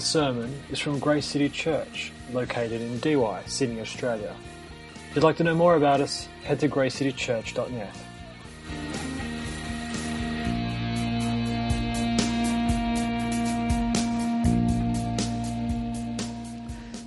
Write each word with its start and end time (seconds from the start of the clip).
the 0.00 0.06
sermon 0.06 0.62
is 0.70 0.78
from 0.78 0.98
Grace 0.98 1.26
City 1.26 1.50
Church, 1.50 2.10
located 2.32 2.80
in 2.80 3.20
Why, 3.20 3.42
Sydney, 3.44 3.82
Australia. 3.82 4.34
If 4.94 5.14
you'd 5.14 5.22
like 5.22 5.36
to 5.36 5.44
know 5.44 5.54
more 5.54 5.76
about 5.76 6.00
us, 6.00 6.26
head 6.42 6.58
to 6.60 6.70
gracecitychurch.net. 6.70 7.94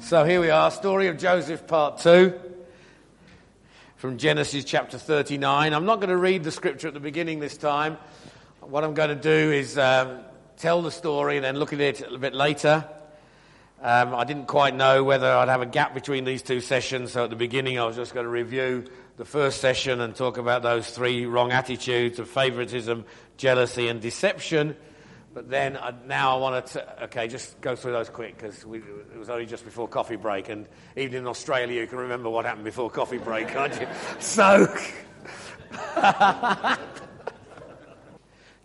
So 0.01 0.23
here 0.23 0.39
we 0.39 0.51
are, 0.51 0.69
story 0.69 1.07
of 1.07 1.17
Joseph, 1.17 1.65
part 1.65 1.97
two, 1.97 2.39
from 3.95 4.19
Genesis 4.19 4.63
chapter 4.65 4.99
39. 4.99 5.73
I'm 5.73 5.85
not 5.85 5.95
going 5.95 6.11
to 6.11 6.17
read 6.17 6.43
the 6.43 6.51
scripture 6.51 6.89
at 6.89 6.93
the 6.93 6.99
beginning 6.99 7.39
this 7.39 7.57
time. 7.57 7.97
What 8.59 8.83
I'm 8.83 8.93
going 8.93 9.09
to 9.09 9.15
do 9.15 9.51
is 9.51 9.79
um, 9.79 10.19
tell 10.57 10.81
the 10.81 10.91
story 10.91 11.37
and 11.37 11.45
then 11.45 11.57
look 11.57 11.73
at 11.73 11.79
it 11.79 12.01
a 12.01 12.17
bit 12.17 12.33
later. 12.33 12.85
Um, 13.81 14.15
I 14.15 14.23
didn't 14.23 14.45
quite 14.45 14.75
know 14.75 15.03
whether 15.03 15.29
I'd 15.29 15.49
have 15.49 15.61
a 15.61 15.65
gap 15.65 15.93
between 15.93 16.23
these 16.23 16.41
two 16.41 16.61
sessions, 16.61 17.11
so 17.11 17.25
at 17.25 17.29
the 17.29 17.35
beginning 17.35 17.77
I 17.79 17.85
was 17.85 17.97
just 17.97 18.13
going 18.13 18.23
to 18.23 18.29
review 18.29 18.85
the 19.17 19.25
first 19.25 19.59
session 19.59 19.99
and 19.99 20.15
talk 20.15 20.37
about 20.37 20.63
those 20.63 20.89
three 20.89 21.25
wrong 21.25 21.51
attitudes 21.51 22.17
of 22.17 22.29
favoritism, 22.29 23.03
jealousy, 23.35 23.89
and 23.89 23.99
deception. 23.99 24.77
But 25.33 25.49
then 25.49 25.75
I, 25.75 25.93
now 26.05 26.37
I 26.37 26.39
want 26.39 26.65
to, 26.67 27.03
okay, 27.05 27.27
just 27.27 27.59
go 27.59 27.75
through 27.75 27.91
those 27.91 28.09
quick 28.09 28.37
because 28.37 28.63
it 28.63 29.17
was 29.17 29.29
only 29.29 29.47
just 29.47 29.65
before 29.65 29.87
coffee 29.87 30.15
break. 30.15 30.47
And 30.47 30.67
even 30.95 31.17
in 31.17 31.27
Australia, 31.27 31.81
you 31.81 31.87
can 31.87 31.97
remember 31.97 32.29
what 32.29 32.45
happened 32.45 32.65
before 32.65 32.89
coffee 32.89 33.17
break, 33.17 33.49
can't 33.49 33.79
you? 33.81 33.87
So, 34.19 34.73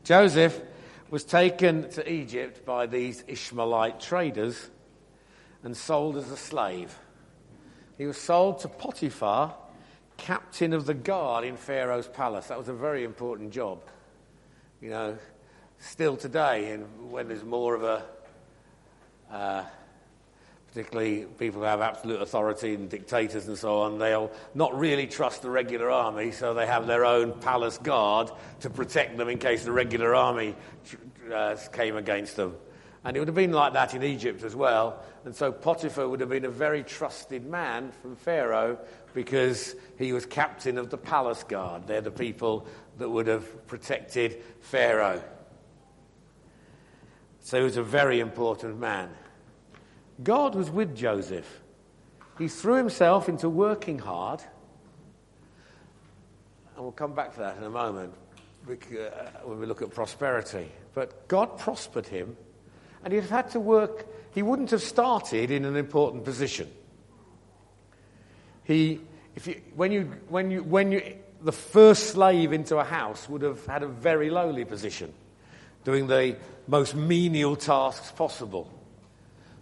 Joseph 0.04 0.60
was 1.10 1.24
taken 1.24 1.88
to 1.90 2.12
Egypt 2.12 2.64
by 2.66 2.86
these 2.86 3.24
Ishmaelite 3.26 4.00
traders 4.00 4.70
and 5.62 5.76
sold 5.76 6.16
as 6.16 6.30
a 6.30 6.36
slave. 6.36 6.96
He 7.96 8.06
was 8.06 8.18
sold 8.18 8.60
to 8.60 8.68
Potiphar, 8.68 9.54
captain 10.18 10.72
of 10.72 10.86
the 10.86 10.94
guard 10.94 11.44
in 11.44 11.56
Pharaoh's 11.56 12.08
palace. 12.08 12.48
That 12.48 12.58
was 12.58 12.68
a 12.68 12.74
very 12.74 13.04
important 13.04 13.52
job. 13.52 13.80
You 14.80 14.90
know, 14.90 15.18
still 15.78 16.16
today, 16.16 16.76
when 16.76 17.28
there's 17.28 17.44
more 17.44 17.74
of 17.74 17.82
a, 17.82 18.04
uh, 19.32 19.64
particularly 20.68 21.24
people 21.38 21.60
who 21.60 21.66
have 21.66 21.80
absolute 21.80 22.20
authority 22.20 22.74
and 22.74 22.90
dictators 22.90 23.48
and 23.48 23.56
so 23.56 23.80
on, 23.80 23.98
they'll 23.98 24.30
not 24.54 24.78
really 24.78 25.06
trust 25.06 25.42
the 25.42 25.50
regular 25.50 25.90
army, 25.90 26.30
so 26.30 26.52
they 26.54 26.66
have 26.66 26.86
their 26.86 27.04
own 27.04 27.32
palace 27.40 27.78
guard 27.78 28.30
to 28.60 28.70
protect 28.70 29.16
them 29.16 29.28
in 29.28 29.38
case 29.38 29.64
the 29.64 29.72
regular 29.72 30.14
army 30.14 30.54
uh, 31.34 31.56
came 31.72 31.96
against 31.96 32.36
them. 32.36 32.54
And 33.04 33.16
it 33.16 33.20
would 33.20 33.28
have 33.28 33.34
been 33.34 33.52
like 33.52 33.72
that 33.72 33.94
in 33.94 34.02
Egypt 34.02 34.42
as 34.42 34.54
well. 34.54 35.02
And 35.24 35.34
so 35.34 35.50
Potiphar 35.52 36.08
would 36.08 36.20
have 36.20 36.28
been 36.28 36.44
a 36.44 36.50
very 36.50 36.82
trusted 36.82 37.46
man 37.46 37.92
from 38.02 38.16
Pharaoh 38.16 38.78
because 39.14 39.74
he 39.96 40.12
was 40.12 40.26
captain 40.26 40.76
of 40.76 40.90
the 40.90 40.98
palace 40.98 41.44
guard. 41.44 41.86
They're 41.86 42.00
the 42.00 42.10
people 42.10 42.66
that 42.98 43.08
would 43.08 43.26
have 43.26 43.66
protected 43.66 44.42
Pharaoh. 44.60 45.22
So 47.40 47.58
he 47.58 47.64
was 47.64 47.78
a 47.78 47.82
very 47.82 48.20
important 48.20 48.78
man. 48.78 49.10
God 50.22 50.54
was 50.54 50.70
with 50.70 50.96
Joseph. 50.96 51.62
He 52.38 52.48
threw 52.48 52.74
himself 52.74 53.28
into 53.28 53.48
working 53.48 53.98
hard. 53.98 54.40
And 56.74 56.84
we'll 56.84 56.92
come 56.92 57.14
back 57.14 57.34
to 57.34 57.40
that 57.40 57.56
in 57.56 57.64
a 57.64 57.70
moment 57.70 58.14
uh, 58.68 58.74
when 59.44 59.58
we 59.58 59.66
look 59.66 59.82
at 59.82 59.90
prosperity. 59.92 60.70
But 60.94 61.28
God 61.28 61.58
prospered 61.58 62.06
him, 62.06 62.36
and 63.04 63.12
he'd 63.12 63.24
had 63.24 63.50
to 63.50 63.60
work, 63.60 64.06
he 64.34 64.42
wouldn't 64.42 64.70
have 64.70 64.82
started 64.82 65.50
in 65.50 65.64
an 65.64 65.76
important 65.76 66.24
position. 66.24 66.68
He, 68.64 69.00
if 69.34 69.46
you, 69.46 69.60
when 69.74 69.92
you, 69.92 70.12
when 70.28 70.50
you, 70.50 70.62
when 70.62 70.92
you, 70.92 71.16
the 71.40 71.52
first 71.52 72.08
slave 72.10 72.52
into 72.52 72.76
a 72.78 72.84
house 72.84 73.28
would 73.28 73.42
have 73.42 73.64
had 73.66 73.82
a 73.82 73.88
very 73.88 74.30
lowly 74.30 74.64
position 74.64 75.12
doing 75.84 76.06
the 76.06 76.36
most 76.66 76.94
menial 76.94 77.56
tasks 77.56 78.10
possible. 78.12 78.70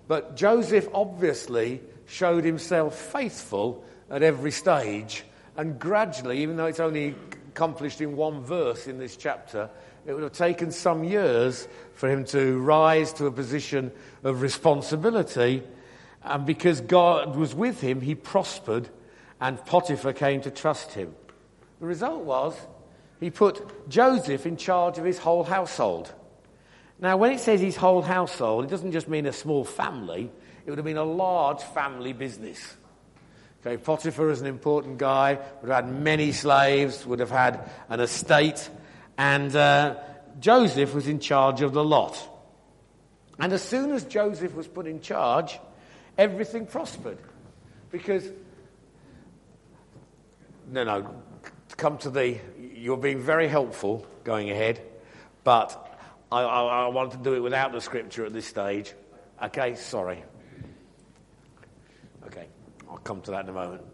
But 0.08 0.36
Joseph 0.36 0.88
obviously 0.94 1.80
showed 2.06 2.44
himself 2.44 2.96
faithful 2.96 3.84
at 4.10 4.22
every 4.22 4.52
stage, 4.52 5.24
and 5.56 5.78
gradually, 5.78 6.42
even 6.42 6.56
though 6.56 6.66
it's 6.66 6.80
only 6.80 7.14
accomplished 7.48 8.00
in 8.00 8.16
one 8.16 8.42
verse 8.42 8.86
in 8.86 8.98
this 8.98 9.16
chapter, 9.16 9.68
it 10.06 10.12
would 10.12 10.22
have 10.22 10.32
taken 10.32 10.70
some 10.70 11.02
years 11.02 11.66
for 11.94 12.08
him 12.08 12.24
to 12.26 12.58
rise 12.60 13.12
to 13.14 13.26
a 13.26 13.32
position 13.32 13.90
of 14.22 14.42
responsibility. 14.42 15.62
And 16.22 16.46
because 16.46 16.80
God 16.80 17.34
was 17.34 17.54
with 17.54 17.80
him, 17.80 18.00
he 18.00 18.14
prospered, 18.14 18.88
and 19.40 19.64
Potiphar 19.64 20.12
came 20.12 20.40
to 20.42 20.50
trust 20.50 20.92
him. 20.92 21.14
The 21.80 21.86
result 21.86 22.24
was 22.24 22.56
he 23.18 23.30
put 23.30 23.88
Joseph 23.88 24.46
in 24.46 24.56
charge 24.56 24.98
of 24.98 25.04
his 25.04 25.18
whole 25.18 25.44
household. 25.44 26.12
Now, 26.98 27.16
when 27.16 27.32
it 27.32 27.40
says 27.40 27.60
his 27.60 27.76
whole 27.76 28.02
household, 28.02 28.64
it 28.64 28.70
doesn't 28.70 28.92
just 28.92 29.08
mean 29.08 29.26
a 29.26 29.32
small 29.32 29.64
family, 29.64 30.30
it 30.64 30.70
would 30.70 30.78
have 30.78 30.84
been 30.84 30.96
a 30.96 31.04
large 31.04 31.62
family 31.62 32.12
business. 32.12 32.76
Okay, 33.60 33.76
Potiphar 33.76 34.30
is 34.30 34.40
an 34.40 34.46
important 34.46 34.98
guy, 34.98 35.38
would 35.60 35.70
have 35.70 35.84
had 35.84 35.94
many 35.94 36.32
slaves, 36.32 37.04
would 37.04 37.20
have 37.20 37.30
had 37.30 37.68
an 37.88 38.00
estate, 38.00 38.70
and 39.18 39.54
uh, 39.54 39.96
Joseph 40.40 40.94
was 40.94 41.08
in 41.08 41.20
charge 41.20 41.62
of 41.62 41.72
the 41.72 41.84
lot. 41.84 42.16
And 43.38 43.52
as 43.52 43.62
soon 43.62 43.90
as 43.90 44.04
Joseph 44.04 44.54
was 44.54 44.66
put 44.66 44.86
in 44.86 45.00
charge, 45.00 45.58
everything 46.16 46.66
prospered. 46.66 47.18
Because, 47.90 48.28
no, 50.70 50.84
no, 50.84 51.14
come 51.76 51.98
to 51.98 52.10
the, 52.10 52.38
you're 52.74 52.96
being 52.96 53.20
very 53.20 53.48
helpful 53.48 54.06
going 54.24 54.50
ahead, 54.50 54.80
but 55.44 55.85
I, 56.30 56.42
I, 56.42 56.84
I 56.84 56.88
want 56.88 57.12
to 57.12 57.18
do 57.18 57.34
it 57.34 57.40
without 57.40 57.72
the 57.72 57.80
scripture 57.80 58.24
at 58.24 58.32
this 58.32 58.46
stage. 58.46 58.92
Okay, 59.42 59.74
sorry. 59.76 60.24
Okay, 62.26 62.46
I'll 62.90 62.98
come 62.98 63.20
to 63.22 63.30
that 63.32 63.44
in 63.44 63.50
a 63.50 63.52
moment. 63.52 63.82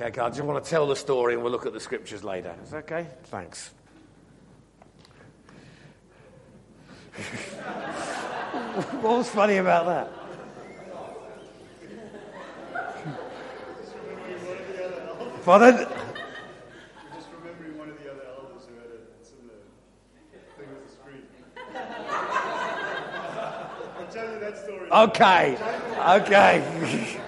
Okay, 0.00 0.18
I 0.18 0.30
just 0.30 0.40
want 0.40 0.64
to 0.64 0.70
tell 0.70 0.86
the 0.86 0.96
story 0.96 1.34
and 1.34 1.42
we'll 1.42 1.52
look 1.52 1.66
at 1.66 1.74
the 1.74 1.80
scriptures 1.80 2.24
later. 2.24 2.54
Is 2.64 2.70
that 2.70 2.84
okay? 2.90 3.06
Thanks. 3.24 3.70
what 9.02 9.18
was 9.18 9.28
funny 9.28 9.58
about 9.58 9.84
that? 9.84 10.10
Pardon? 15.44 15.86
Okay. 24.90 25.56
Okay. 25.98 27.20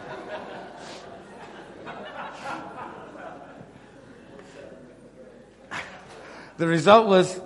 the 6.56 6.66
result 6.66 7.06
was, 7.06 7.40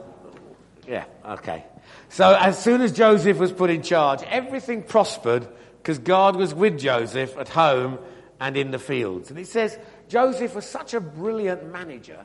yeah, 0.87 1.05
okay. 1.25 1.65
So 2.09 2.34
as 2.34 2.59
soon 2.59 2.81
as 2.81 2.93
Joseph 2.93 3.38
was 3.38 3.53
put 3.53 3.69
in 3.69 3.82
charge, 3.82 4.22
everything 4.22 4.82
prospered 4.82 5.47
because 5.82 5.99
God 5.99 6.37
was 6.37 6.55
with 6.55 6.78
Joseph 6.78 7.37
at 7.37 7.49
home 7.49 7.99
and 8.41 8.56
in 8.56 8.71
the 8.71 8.78
fields. 8.78 9.31
And 9.31 9.38
it 9.38 9.46
says 9.46 9.79
Joseph 10.08 10.55
was 10.55 10.64
such 10.64 10.94
a 10.94 11.00
brilliant 11.00 11.70
manager 11.70 12.25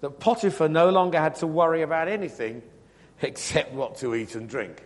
that 0.00 0.18
Potiphar 0.18 0.68
no 0.68 0.88
longer 0.88 1.18
had 1.18 1.34
to 1.36 1.46
worry 1.46 1.82
about 1.82 2.08
anything 2.08 2.62
except 3.22 3.72
what 3.72 3.96
to 3.96 4.14
eat 4.14 4.34
and 4.34 4.48
drink. 4.48 4.82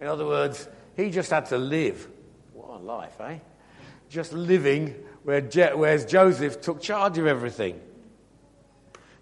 In 0.00 0.06
other 0.06 0.26
words, 0.26 0.68
he 0.98 1.10
just 1.10 1.30
had 1.30 1.46
to 1.46 1.58
live. 1.58 2.08
What 2.52 2.70
a 2.70 2.82
life, 2.82 3.20
eh? 3.20 3.38
Just 4.08 4.32
living 4.32 4.96
where 5.22 5.40
Je- 5.40 5.74
whereas 5.74 6.04
Joseph 6.04 6.60
took 6.60 6.82
charge 6.82 7.18
of 7.18 7.26
everything. 7.26 7.80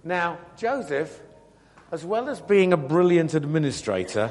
Now, 0.03 0.39
Joseph, 0.57 1.21
as 1.93 2.03
well 2.03 2.31
as 2.31 2.41
being 2.41 2.73
a 2.73 2.79
brilliant 2.79 3.35
administrator, 3.35 4.31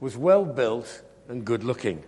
was 0.00 0.16
well 0.16 0.46
built 0.46 1.02
and 1.28 1.44
good 1.44 1.62
looking. 1.62 2.02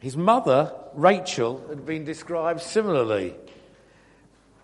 His 0.00 0.16
mother, 0.16 0.74
Rachel, 0.94 1.64
had 1.68 1.86
been 1.86 2.04
described 2.04 2.60
similarly 2.60 3.36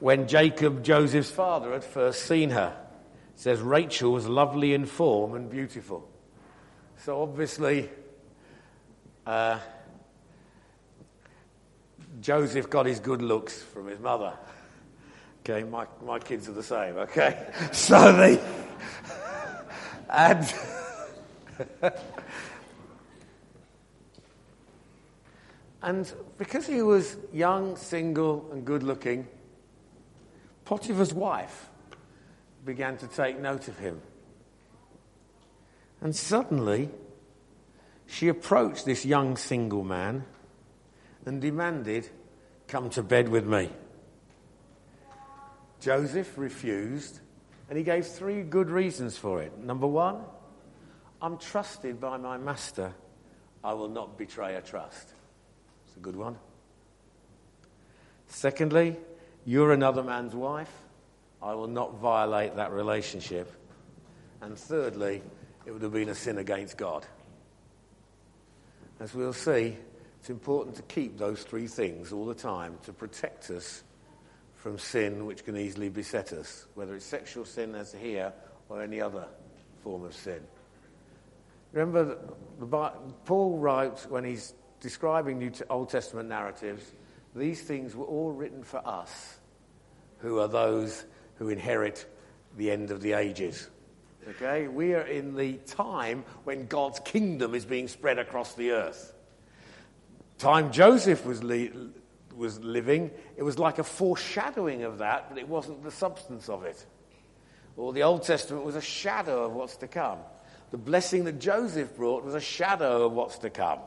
when 0.01 0.27
Jacob, 0.27 0.83
Joseph's 0.83 1.31
father, 1.31 1.73
had 1.73 1.85
first 1.85 2.25
seen 2.25 2.51
her. 2.51 2.77
It 3.35 3.41
says 3.41 3.61
Rachel 3.61 4.11
was 4.11 4.27
lovely 4.27 4.75
in 4.75 4.85
form 4.85 5.35
and 5.35 5.49
beautiful. 5.49 6.09
So 7.07 7.23
obviously, 7.23 7.89
uh, 9.25 9.61
Joseph 12.21 12.69
got 12.69 12.87
his 12.87 12.99
good 12.99 13.23
looks 13.23 13.63
from 13.63 13.87
his 13.87 14.01
mother. 14.01 14.33
Okay, 15.39 15.63
my, 15.63 15.87
my 16.05 16.19
kids 16.19 16.49
are 16.49 16.53
the 16.53 16.65
same, 16.65 16.97
okay? 16.97 17.47
So 17.73 18.13
they. 18.13 18.41
and 20.11 20.53
and 25.83 26.13
because 26.39 26.67
he 26.67 26.83
was 26.83 27.17
young, 27.33 27.77
single, 27.77 28.49
and 28.51 28.65
good 28.65 28.83
looking, 28.83 29.29
Potiphar's 30.65 31.15
wife 31.15 31.69
began 32.65 32.97
to 32.97 33.07
take 33.07 33.39
note 33.39 33.69
of 33.69 33.79
him. 33.79 34.03
And 36.01 36.15
suddenly, 36.15 36.91
she 38.07 38.29
approached 38.29 38.85
this 38.85 39.05
young 39.05 39.37
single 39.37 39.85
man 39.85 40.25
and 41.25 41.41
demanded, 41.41 42.09
Come 42.69 42.91
to 42.91 43.03
bed 43.03 43.29
with 43.29 43.47
me. 43.47 43.71
Joseph 45.81 46.37
refused, 46.37 47.21
and 47.69 47.79
he 47.79 47.85
gave 47.85 48.07
three 48.07 48.43
good 48.43 48.71
reasons 48.71 49.17
for 49.17 49.43
it. 49.43 49.57
Number 49.59 49.87
one, 49.87 50.21
I'm 51.23 51.39
trusted 51.39 52.01
by 52.01 52.17
my 52.17 52.37
master. 52.39 52.93
I 53.63 53.75
will 53.75 53.89
not 53.89 54.19
betray 54.19 54.57
a 54.57 54.61
trust. 54.61 55.09
It's 55.87 55.97
a 55.97 56.01
good 56.01 56.17
one. 56.17 56.37
Secondly, 58.29 58.97
you're 59.45 59.73
another 59.73 60.03
man's 60.03 60.35
wife. 60.35 60.73
I 61.43 61.55
will 61.55 61.69
not 61.69 61.99
violate 61.99 62.57
that 62.57 62.73
relationship. 62.73 63.53
And 64.41 64.59
thirdly, 64.59 65.23
it 65.67 65.73
would 65.73 65.83
have 65.83 65.93
been 65.93 66.09
a 66.09 66.15
sin 66.15 66.39
against 66.39 66.77
God. 66.79 67.05
As 69.01 69.13
we'll 69.15 69.33
see, 69.33 69.77
it's 70.21 70.31
important 70.31 70.77
to 70.77 70.83
keep 70.83 71.19
those 71.19 71.43
three 71.43 71.67
things 71.67 72.13
all 72.13 72.25
the 72.25 72.35
time 72.35 72.79
to 72.85 72.93
protect 72.93 73.51
us 73.51 73.83
from 74.55 74.79
sin 74.79 75.27
which 75.27 75.45
can 75.45 75.57
easily 75.57 75.89
beset 75.89 76.33
us, 76.33 76.67
whether 76.75 76.95
it's 76.95 77.05
sexual 77.05 77.45
sin 77.45 77.75
as 77.75 77.93
here 77.93 78.33
or 78.69 78.83
any 78.83 79.01
other 79.01 79.27
form 79.83 80.05
of 80.05 80.15
sin. 80.15 80.41
Remember, 81.73 82.17
Paul 83.27 83.59
wrote 83.59 84.07
when 84.09 84.25
he's 84.25 84.55
describing 84.81 85.39
New 85.39 85.53
Old 85.69 85.91
Testament 85.91 86.29
narratives, 86.29 86.93
these 87.35 87.61
things 87.63 87.95
were 87.95 88.07
all 88.07 88.33
written 88.33 88.63
for 88.63 88.87
us, 88.87 89.39
who 90.19 90.39
are 90.39 90.49
those 90.49 91.05
who 91.37 91.51
inherit 91.51 92.07
the 92.57 92.71
end 92.71 92.91
of 92.91 93.03
the 93.03 93.13
ages. 93.13 93.69
Okay? 94.29 94.69
We 94.69 94.95
are 94.95 95.07
in 95.07 95.37
the 95.37 95.55
time 95.55 96.25
when 96.45 96.67
God's 96.67 97.01
kingdom 97.01 97.55
is 97.55 97.65
being 97.65 97.89
spread 97.89 98.19
across 98.19 98.55
the 98.55 98.73
earth. 98.73 99.15
Time 100.39 100.73
Joseph 100.73 101.25
was, 101.25 101.43
was 102.35 102.61
living, 102.61 103.11
it 103.37 103.43
was 103.43 103.59
like 103.59 103.79
a 103.79 103.85
foreshadowing 103.85 104.83
of 104.83 104.99
that, 104.99 105.29
but 105.29 105.39
it 105.39 105.49
wasn't 105.49 105.83
the 105.83 105.91
substance 105.91 106.49
of 106.49 106.65
it. 106.65 106.85
Or 107.77 107.93
the 107.93 108.03
Old 108.03 108.23
Testament 108.23 108.65
was 108.65 108.77
a 108.77 108.81
shadow 108.81 109.45
of 109.45 109.53
what's 109.53 109.77
to 109.77 109.89
come. 109.89 110.19
The 110.71 110.79
blessing 110.79 111.25
that 111.25 111.39
Joseph 111.39 111.97
brought 111.97 112.25
was 112.25 112.35
a 112.35 112.41
shadow 112.41 113.07
of 113.07 113.13
what's 113.13 113.39
to 113.39 113.51
come. 113.51 113.79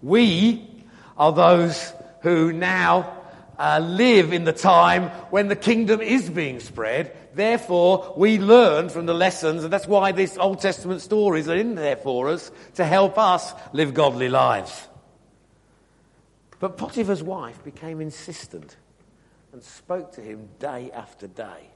We 0.00 0.84
are 1.16 1.32
those 1.32 1.92
who 2.22 2.52
now 2.52 3.21
uh, 3.58 3.78
live 3.78 4.32
in 4.32 4.44
the 4.44 4.52
time 4.52 5.08
when 5.30 5.48
the 5.48 5.56
kingdom 5.56 6.00
is 6.00 6.28
being 6.30 6.60
spread. 6.60 7.16
Therefore, 7.34 8.14
we 8.16 8.38
learn 8.38 8.88
from 8.88 9.06
the 9.06 9.14
lessons, 9.14 9.64
and 9.64 9.72
that's 9.72 9.86
why 9.86 10.12
these 10.12 10.36
Old 10.36 10.60
Testament 10.60 11.00
stories 11.00 11.48
are 11.48 11.56
in 11.56 11.74
there 11.74 11.96
for 11.96 12.28
us 12.28 12.50
to 12.74 12.84
help 12.84 13.18
us 13.18 13.52
live 13.72 13.94
godly 13.94 14.28
lives. 14.28 14.88
But 16.60 16.76
Potiphar's 16.76 17.22
wife 17.22 17.64
became 17.64 18.00
insistent 18.00 18.76
and 19.52 19.62
spoke 19.62 20.12
to 20.12 20.20
him 20.20 20.48
day 20.58 20.90
after 20.92 21.26
day. 21.26 21.70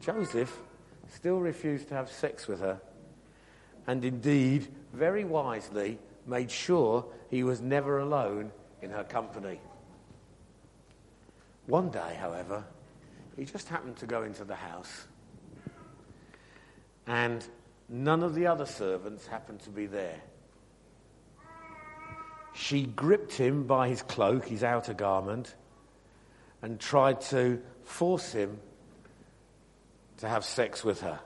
Joseph 0.00 0.60
still 1.08 1.40
refused 1.40 1.88
to 1.88 1.94
have 1.94 2.10
sex 2.10 2.46
with 2.46 2.60
her, 2.60 2.80
and 3.86 4.04
indeed, 4.04 4.68
very 4.92 5.24
wisely, 5.24 5.98
made 6.26 6.50
sure 6.50 7.04
he 7.30 7.42
was 7.42 7.60
never 7.60 7.98
alone 7.98 8.52
in 8.80 8.90
her 8.90 9.04
company. 9.04 9.60
One 11.66 11.90
day, 11.90 12.16
however, 12.18 12.64
he 13.36 13.44
just 13.44 13.68
happened 13.68 13.96
to 13.98 14.06
go 14.06 14.22
into 14.22 14.44
the 14.44 14.54
house, 14.54 15.06
and 17.06 17.46
none 17.88 18.22
of 18.22 18.34
the 18.34 18.46
other 18.46 18.66
servants 18.66 19.26
happened 19.26 19.60
to 19.60 19.70
be 19.70 19.86
there. 19.86 20.20
She 22.54 22.84
gripped 22.84 23.32
him 23.32 23.66
by 23.66 23.88
his 23.88 24.02
cloak, 24.02 24.46
his 24.46 24.62
outer 24.62 24.92
garment, 24.92 25.54
and 26.60 26.78
tried 26.78 27.20
to 27.22 27.62
force 27.84 28.32
him 28.32 28.58
to 30.18 30.28
have 30.28 30.44
sex 30.44 30.84
with 30.84 31.00
her. 31.00 31.18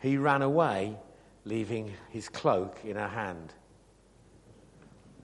He 0.00 0.16
ran 0.16 0.42
away, 0.42 0.96
leaving 1.44 1.92
his 2.10 2.28
cloak 2.28 2.78
in 2.84 2.96
her 2.96 3.08
hand. 3.08 3.54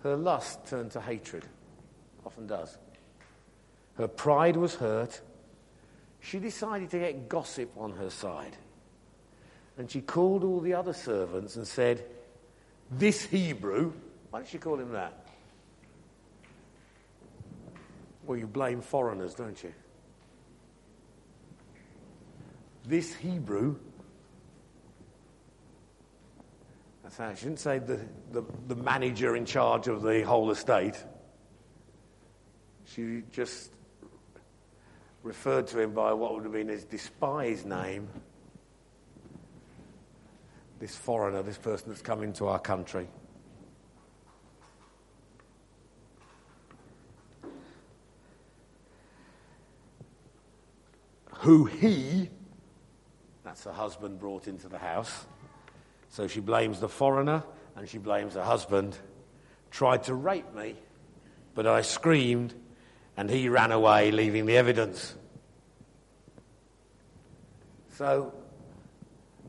Her 0.02 0.16
lust 0.16 0.66
turned 0.66 0.92
to 0.92 1.00
hatred, 1.00 1.44
often 2.24 2.46
does. 2.46 2.78
Her 3.96 4.08
pride 4.08 4.56
was 4.56 4.74
hurt. 4.74 5.20
She 6.20 6.38
decided 6.38 6.90
to 6.90 6.98
get 6.98 7.28
gossip 7.28 7.70
on 7.76 7.92
her 7.92 8.10
side. 8.10 8.56
And 9.78 9.90
she 9.90 10.00
called 10.00 10.44
all 10.44 10.60
the 10.60 10.74
other 10.74 10.92
servants 10.92 11.56
and 11.56 11.66
said, 11.66 12.04
This 12.90 13.24
Hebrew, 13.24 13.92
why 14.30 14.40
did 14.40 14.48
she 14.48 14.58
call 14.58 14.78
him 14.78 14.92
that? 14.92 15.26
Well, 18.24 18.38
you 18.38 18.46
blame 18.46 18.80
foreigners, 18.80 19.34
don't 19.34 19.62
you? 19.62 19.72
This 22.84 23.14
Hebrew, 23.14 23.76
that's 27.02 27.16
how 27.16 27.34
she 27.34 27.46
didn't 27.46 27.60
say 27.60 27.78
the, 27.78 28.00
the, 28.32 28.44
the 28.68 28.76
manager 28.76 29.36
in 29.36 29.44
charge 29.44 29.88
of 29.88 30.02
the 30.02 30.22
whole 30.22 30.50
estate. 30.50 30.96
She 32.84 33.22
just 33.32 33.70
referred 35.26 35.66
to 35.66 35.80
him 35.80 35.90
by 35.90 36.12
what 36.12 36.34
would 36.34 36.44
have 36.44 36.52
been 36.52 36.68
his 36.68 36.84
despised 36.84 37.66
name. 37.66 38.08
This 40.78 40.94
foreigner, 40.94 41.42
this 41.42 41.58
person 41.58 41.88
that's 41.88 42.00
come 42.00 42.22
into 42.22 42.46
our 42.46 42.60
country. 42.60 43.08
Who 51.38 51.64
he, 51.64 52.30
that's 53.42 53.64
her 53.64 53.72
husband, 53.72 54.20
brought 54.20 54.46
into 54.46 54.68
the 54.68 54.78
house. 54.78 55.26
So 56.08 56.28
she 56.28 56.40
blames 56.40 56.78
the 56.78 56.88
foreigner 56.88 57.42
and 57.74 57.88
she 57.88 57.98
blames 57.98 58.34
her 58.34 58.44
husband. 58.44 58.96
Tried 59.72 60.04
to 60.04 60.14
rape 60.14 60.54
me, 60.54 60.76
but 61.54 61.66
I 61.66 61.82
screamed 61.82 62.54
and 63.16 63.30
he 63.30 63.48
ran 63.48 63.72
away, 63.72 64.10
leaving 64.10 64.46
the 64.46 64.56
evidence. 64.56 65.14
So, 67.94 68.34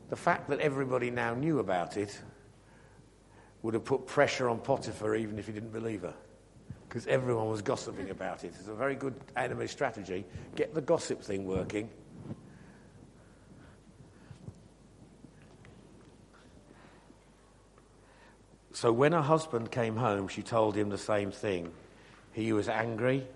the 0.09 0.15
fact 0.15 0.49
that 0.49 0.61
everybody 0.61 1.11
now 1.11 1.33
knew 1.33 1.59
about 1.59 1.97
it 1.97 2.17
would 3.61 3.73
have 3.73 3.83
put 3.83 4.07
pressure 4.07 4.47
on 4.47 4.59
Potiphar 4.59 5.15
even 5.15 5.37
if 5.37 5.47
he 5.47 5.51
didn't 5.51 5.73
believe 5.73 6.03
her. 6.03 6.13
Because 6.87 7.05
everyone 7.07 7.49
was 7.49 7.61
gossiping 7.61 8.09
about 8.09 8.45
it. 8.45 8.53
It's 8.57 8.69
a 8.69 8.73
very 8.73 8.95
good 8.95 9.15
enemy 9.35 9.67
strategy. 9.67 10.23
Get 10.55 10.73
the 10.73 10.79
gossip 10.79 11.21
thing 11.21 11.45
working. 11.45 11.89
So 18.71 18.93
when 18.93 19.11
her 19.11 19.21
husband 19.21 19.71
came 19.71 19.97
home, 19.97 20.29
she 20.29 20.43
told 20.43 20.77
him 20.77 20.87
the 20.89 20.97
same 20.97 21.31
thing. 21.31 21.73
He 22.31 22.53
was 22.53 22.69
angry 22.69 23.27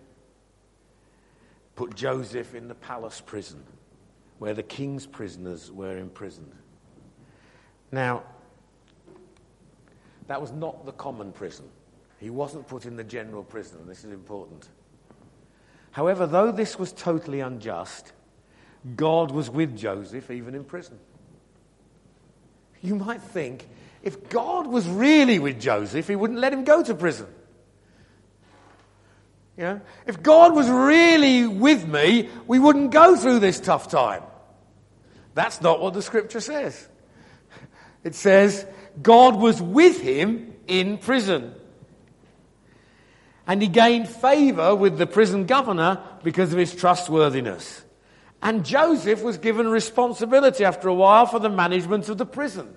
put 1.76 1.96
Joseph 1.96 2.56
in 2.56 2.68
the 2.68 2.76
palace 2.76 3.22
prison 3.22 3.64
where 4.40 4.54
the 4.54 4.64
king's 4.64 5.06
prisoners 5.06 5.72
were 5.72 5.98
imprisoned. 5.98 6.52
Now, 7.92 8.24
that 10.28 10.42
was 10.42 10.52
not 10.52 10.86
the 10.86 10.94
common 10.94 11.32
prison. 11.32 11.66
He 12.20 12.30
wasn't 12.30 12.68
put 12.68 12.86
in 12.86 12.96
the 12.96 13.04
general 13.04 13.44
prison. 13.44 13.86
This 13.88 14.04
is 14.04 14.12
important. 14.12 14.70
However, 15.92 16.26
though 16.26 16.52
this 16.52 16.80
was 16.80 16.92
totally 16.92 17.42
unjust, 17.42 18.14
God 18.96 19.32
was 19.32 19.50
with 19.50 19.78
Joseph 19.78 20.32
even 20.32 20.56
in 20.56 20.64
prison. 20.64 20.98
You 22.82 22.96
might 22.96 23.22
think 23.22 23.68
if 24.02 24.30
God 24.30 24.66
was 24.66 24.88
really 24.88 25.38
with 25.38 25.60
Joseph, 25.62 26.08
he 26.08 26.16
wouldn't 26.16 26.40
let 26.40 26.52
him 26.54 26.64
go 26.64 26.82
to 26.84 26.96
prison. 26.96 27.28
You 29.62 29.68
know, 29.68 29.82
if 30.08 30.24
God 30.24 30.56
was 30.56 30.68
really 30.68 31.46
with 31.46 31.88
me, 31.88 32.30
we 32.48 32.58
wouldn't 32.58 32.90
go 32.90 33.16
through 33.16 33.42
this 33.42 33.60
tough 33.60 33.92
time. 33.92 34.24
That's 35.36 35.62
not 35.62 35.80
what 35.80 35.94
the 35.94 36.02
scripture 36.02 36.40
says. 36.40 36.90
It 38.04 38.16
says 38.16 38.66
God 39.00 39.36
was 39.36 39.62
with 39.62 40.02
him 40.02 40.56
in 40.66 40.98
prison. 40.98 41.54
And 43.46 43.62
he 43.62 43.68
gained 43.68 44.10
favor 44.10 44.74
with 44.74 44.98
the 44.98 45.06
prison 45.06 45.46
governor 45.46 46.02
because 46.24 46.52
of 46.52 46.58
his 46.58 46.74
trustworthiness. 46.74 47.84
And 48.42 48.66
Joseph 48.66 49.22
was 49.22 49.38
given 49.38 49.68
responsibility 49.68 50.66
after 50.66 50.88
a 50.88 50.94
while 50.96 51.28
for 51.28 51.38
the 51.38 51.50
management 51.52 52.10
of 52.10 52.18
the 52.18 52.26
prison. 52.26 52.76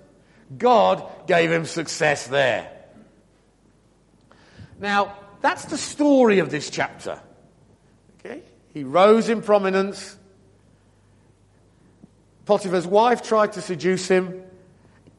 God 0.55 1.03
gave 1.25 1.51
him 1.51 1.65
success 1.65 2.27
there. 2.27 2.71
Now, 4.79 5.15
that's 5.45 5.65
the 5.65 5.77
story 5.77 6.39
of 6.39 6.49
this 6.49 6.71
chapter. 6.71 7.21
Okay? 8.19 8.41
He 8.73 8.83
rose 8.83 9.29
in 9.29 9.43
prominence. 9.43 10.17
Potiphar's 12.45 12.87
wife 12.87 13.21
tried 13.21 13.53
to 13.53 13.61
seduce 13.61 14.07
him. 14.07 14.41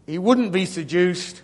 He 0.04 0.18
wouldn't 0.18 0.50
be 0.50 0.66
seduced. 0.66 1.42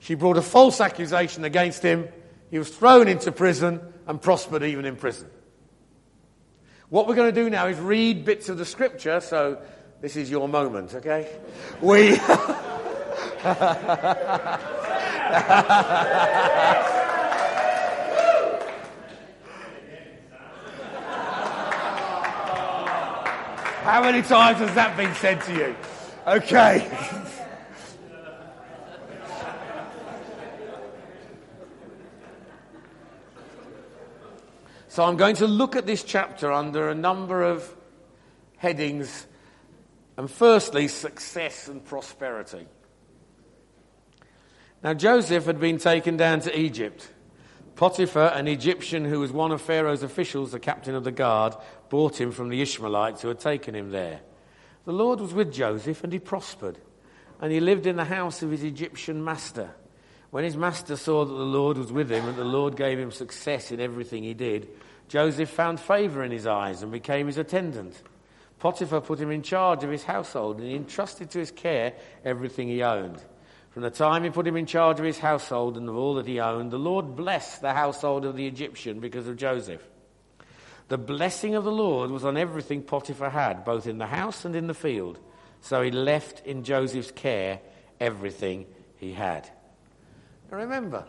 She 0.00 0.14
brought 0.14 0.38
a 0.38 0.42
false 0.42 0.80
accusation 0.80 1.44
against 1.44 1.82
him. 1.82 2.08
He 2.50 2.58
was 2.58 2.70
thrown 2.70 3.08
into 3.08 3.30
prison 3.30 3.78
and 4.06 4.22
prospered 4.22 4.62
even 4.62 4.86
in 4.86 4.96
prison. 4.96 5.28
What 6.88 7.06
we're 7.06 7.14
going 7.14 7.34
to 7.34 7.44
do 7.44 7.50
now 7.50 7.66
is 7.66 7.78
read 7.78 8.24
bits 8.24 8.48
of 8.48 8.56
the 8.56 8.64
scripture, 8.64 9.20
so 9.20 9.60
this 10.00 10.16
is 10.16 10.30
your 10.30 10.48
moment, 10.48 10.94
okay? 10.94 11.30
We. 11.82 12.18
How 23.88 24.02
many 24.02 24.20
times 24.20 24.58
has 24.58 24.74
that 24.74 24.98
been 24.98 25.14
said 25.14 25.40
to 25.44 25.54
you? 25.54 25.74
Okay. 26.26 26.86
so 34.88 35.04
I'm 35.04 35.16
going 35.16 35.36
to 35.36 35.46
look 35.46 35.74
at 35.74 35.86
this 35.86 36.04
chapter 36.04 36.52
under 36.52 36.90
a 36.90 36.94
number 36.94 37.42
of 37.42 37.74
headings. 38.58 39.26
And 40.18 40.30
firstly, 40.30 40.86
success 40.88 41.66
and 41.66 41.82
prosperity. 41.82 42.66
Now, 44.82 44.92
Joseph 44.92 45.46
had 45.46 45.60
been 45.60 45.78
taken 45.78 46.18
down 46.18 46.40
to 46.40 46.54
Egypt. 46.60 47.10
Potiphar, 47.78 48.32
an 48.34 48.48
Egyptian 48.48 49.04
who 49.04 49.20
was 49.20 49.30
one 49.30 49.52
of 49.52 49.62
Pharaoh's 49.62 50.02
officials, 50.02 50.50
the 50.50 50.58
captain 50.58 50.96
of 50.96 51.04
the 51.04 51.12
guard, 51.12 51.54
bought 51.90 52.20
him 52.20 52.32
from 52.32 52.48
the 52.48 52.60
Ishmaelites 52.60 53.22
who 53.22 53.28
had 53.28 53.38
taken 53.38 53.72
him 53.72 53.92
there. 53.92 54.18
The 54.84 54.92
Lord 54.92 55.20
was 55.20 55.32
with 55.32 55.52
Joseph, 55.52 56.02
and 56.02 56.12
he 56.12 56.18
prospered, 56.18 56.78
and 57.40 57.52
he 57.52 57.60
lived 57.60 57.86
in 57.86 57.94
the 57.94 58.06
house 58.06 58.42
of 58.42 58.50
his 58.50 58.64
Egyptian 58.64 59.22
master. 59.22 59.70
When 60.32 60.42
his 60.42 60.56
master 60.56 60.96
saw 60.96 61.24
that 61.24 61.32
the 61.32 61.38
Lord 61.38 61.78
was 61.78 61.92
with 61.92 62.10
him 62.10 62.26
and 62.26 62.36
the 62.36 62.42
Lord 62.42 62.76
gave 62.76 62.98
him 62.98 63.12
success 63.12 63.70
in 63.70 63.78
everything 63.78 64.24
he 64.24 64.34
did, 64.34 64.68
Joseph 65.06 65.48
found 65.48 65.78
favor 65.78 66.24
in 66.24 66.32
his 66.32 66.48
eyes 66.48 66.82
and 66.82 66.90
became 66.90 67.28
his 67.28 67.38
attendant. 67.38 68.02
Potiphar 68.58 69.02
put 69.02 69.20
him 69.20 69.30
in 69.30 69.42
charge 69.42 69.84
of 69.84 69.90
his 69.92 70.02
household, 70.02 70.58
and 70.58 70.66
he 70.68 70.74
entrusted 70.74 71.30
to 71.30 71.38
his 71.38 71.52
care 71.52 71.92
everything 72.24 72.66
he 72.66 72.82
owned. 72.82 73.22
From 73.78 73.84
the 73.84 73.90
time 73.90 74.24
he 74.24 74.30
put 74.30 74.44
him 74.44 74.56
in 74.56 74.66
charge 74.66 74.98
of 74.98 75.04
his 75.04 75.20
household 75.20 75.76
and 75.76 75.88
of 75.88 75.96
all 75.96 76.14
that 76.14 76.26
he 76.26 76.40
owned, 76.40 76.72
the 76.72 76.78
Lord 76.80 77.14
blessed 77.14 77.60
the 77.60 77.74
household 77.74 78.24
of 78.24 78.34
the 78.34 78.44
Egyptian 78.44 78.98
because 78.98 79.28
of 79.28 79.36
Joseph. 79.36 79.80
The 80.88 80.98
blessing 80.98 81.54
of 81.54 81.62
the 81.62 81.70
Lord 81.70 82.10
was 82.10 82.24
on 82.24 82.36
everything 82.36 82.82
Potiphar 82.82 83.30
had, 83.30 83.64
both 83.64 83.86
in 83.86 83.98
the 83.98 84.08
house 84.08 84.44
and 84.44 84.56
in 84.56 84.66
the 84.66 84.74
field. 84.74 85.20
So 85.60 85.80
he 85.80 85.92
left 85.92 86.44
in 86.44 86.64
Joseph's 86.64 87.12
care 87.12 87.60
everything 88.00 88.66
he 88.96 89.12
had. 89.12 89.48
Now 90.50 90.58
remember, 90.58 91.04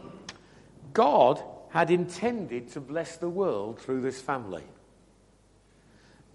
God 0.94 1.42
had 1.70 1.90
intended 1.90 2.72
to 2.74 2.82
bless 2.82 3.18
the 3.18 3.30
world 3.30 3.80
through 3.80 4.02
this 4.02 4.22
family. 4.22 4.66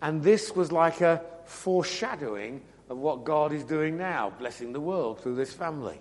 And 0.03 0.21
this 0.21 0.57
was 0.57 0.73
like 0.73 1.01
a 1.01 1.23
foreshadowing 1.45 2.61
of 2.89 2.99
what 2.99 3.23
God 3.23 3.53
is 3.53 3.63
doing 3.63 3.97
now, 3.97 4.31
blessing 4.37 4.73
the 4.73 4.81
world 4.81 5.21
through 5.21 5.37
this 5.37 5.53
family. 5.53 6.01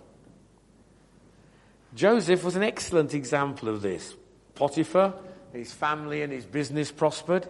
Joseph 1.96 2.44
was 2.44 2.56
an 2.56 2.64
excellent 2.64 3.14
example 3.14 3.70
of 3.70 3.82
this. 3.82 4.16
Potiphar, 4.56 5.14
his 5.52 5.72
family 5.72 6.22
and 6.22 6.34
his 6.34 6.46
business 6.46 6.92
prospered. 6.92 7.48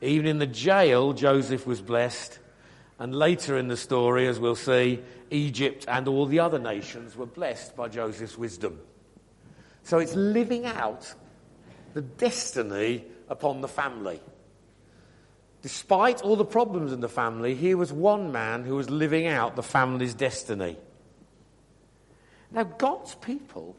Even 0.00 0.26
in 0.26 0.38
the 0.38 0.46
jail, 0.46 1.12
Joseph 1.12 1.66
was 1.66 1.80
blessed. 1.80 2.38
And 2.98 3.14
later 3.14 3.58
in 3.58 3.68
the 3.68 3.76
story, 3.76 4.26
as 4.26 4.38
we'll 4.38 4.54
see, 4.54 5.00
Egypt 5.30 5.84
and 5.88 6.08
all 6.08 6.26
the 6.26 6.40
other 6.40 6.58
nations 6.58 7.16
were 7.16 7.26
blessed 7.26 7.76
by 7.76 7.88
Joseph's 7.88 8.38
wisdom. 8.38 8.78
So 9.82 9.98
it's 9.98 10.14
living 10.14 10.64
out 10.64 11.12
the 11.94 12.02
destiny 12.02 13.04
upon 13.28 13.60
the 13.60 13.68
family. 13.68 14.20
Despite 15.62 16.22
all 16.22 16.36
the 16.36 16.44
problems 16.44 16.92
in 16.92 17.00
the 17.00 17.08
family, 17.08 17.54
here 17.54 17.76
was 17.76 17.92
one 17.92 18.32
man 18.32 18.64
who 18.64 18.76
was 18.76 18.90
living 18.90 19.26
out 19.26 19.56
the 19.56 19.62
family's 19.62 20.14
destiny. 20.14 20.76
Now, 22.52 22.64
God's 22.64 23.14
people 23.16 23.76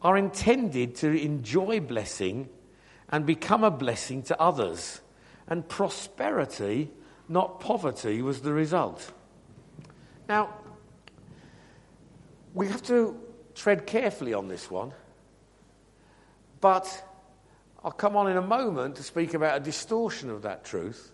are 0.00 0.16
intended 0.16 0.96
to 0.96 1.08
enjoy 1.08 1.80
blessing 1.80 2.48
and 3.08 3.26
become 3.26 3.64
a 3.64 3.70
blessing 3.70 4.22
to 4.24 4.40
others. 4.40 5.00
And 5.48 5.68
prosperity, 5.68 6.90
not 7.28 7.60
poverty, 7.60 8.22
was 8.22 8.40
the 8.42 8.52
result. 8.52 9.12
Now, 10.28 10.54
we 12.54 12.68
have 12.68 12.82
to 12.84 13.20
tread 13.54 13.86
carefully 13.86 14.34
on 14.34 14.48
this 14.48 14.70
one, 14.70 14.92
but 16.60 17.04
I'll 17.84 17.90
come 17.90 18.16
on 18.16 18.30
in 18.30 18.36
a 18.36 18.42
moment 18.42 18.96
to 18.96 19.02
speak 19.02 19.34
about 19.34 19.56
a 19.56 19.60
distortion 19.60 20.30
of 20.30 20.42
that 20.42 20.64
truth. 20.64 21.10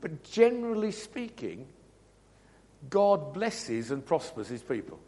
But 0.00 0.24
generally 0.24 0.92
speaking, 0.92 1.66
God 2.88 3.32
blesses 3.32 3.90
and 3.90 4.04
prospers 4.04 4.48
his 4.48 4.62
people. 4.62 4.98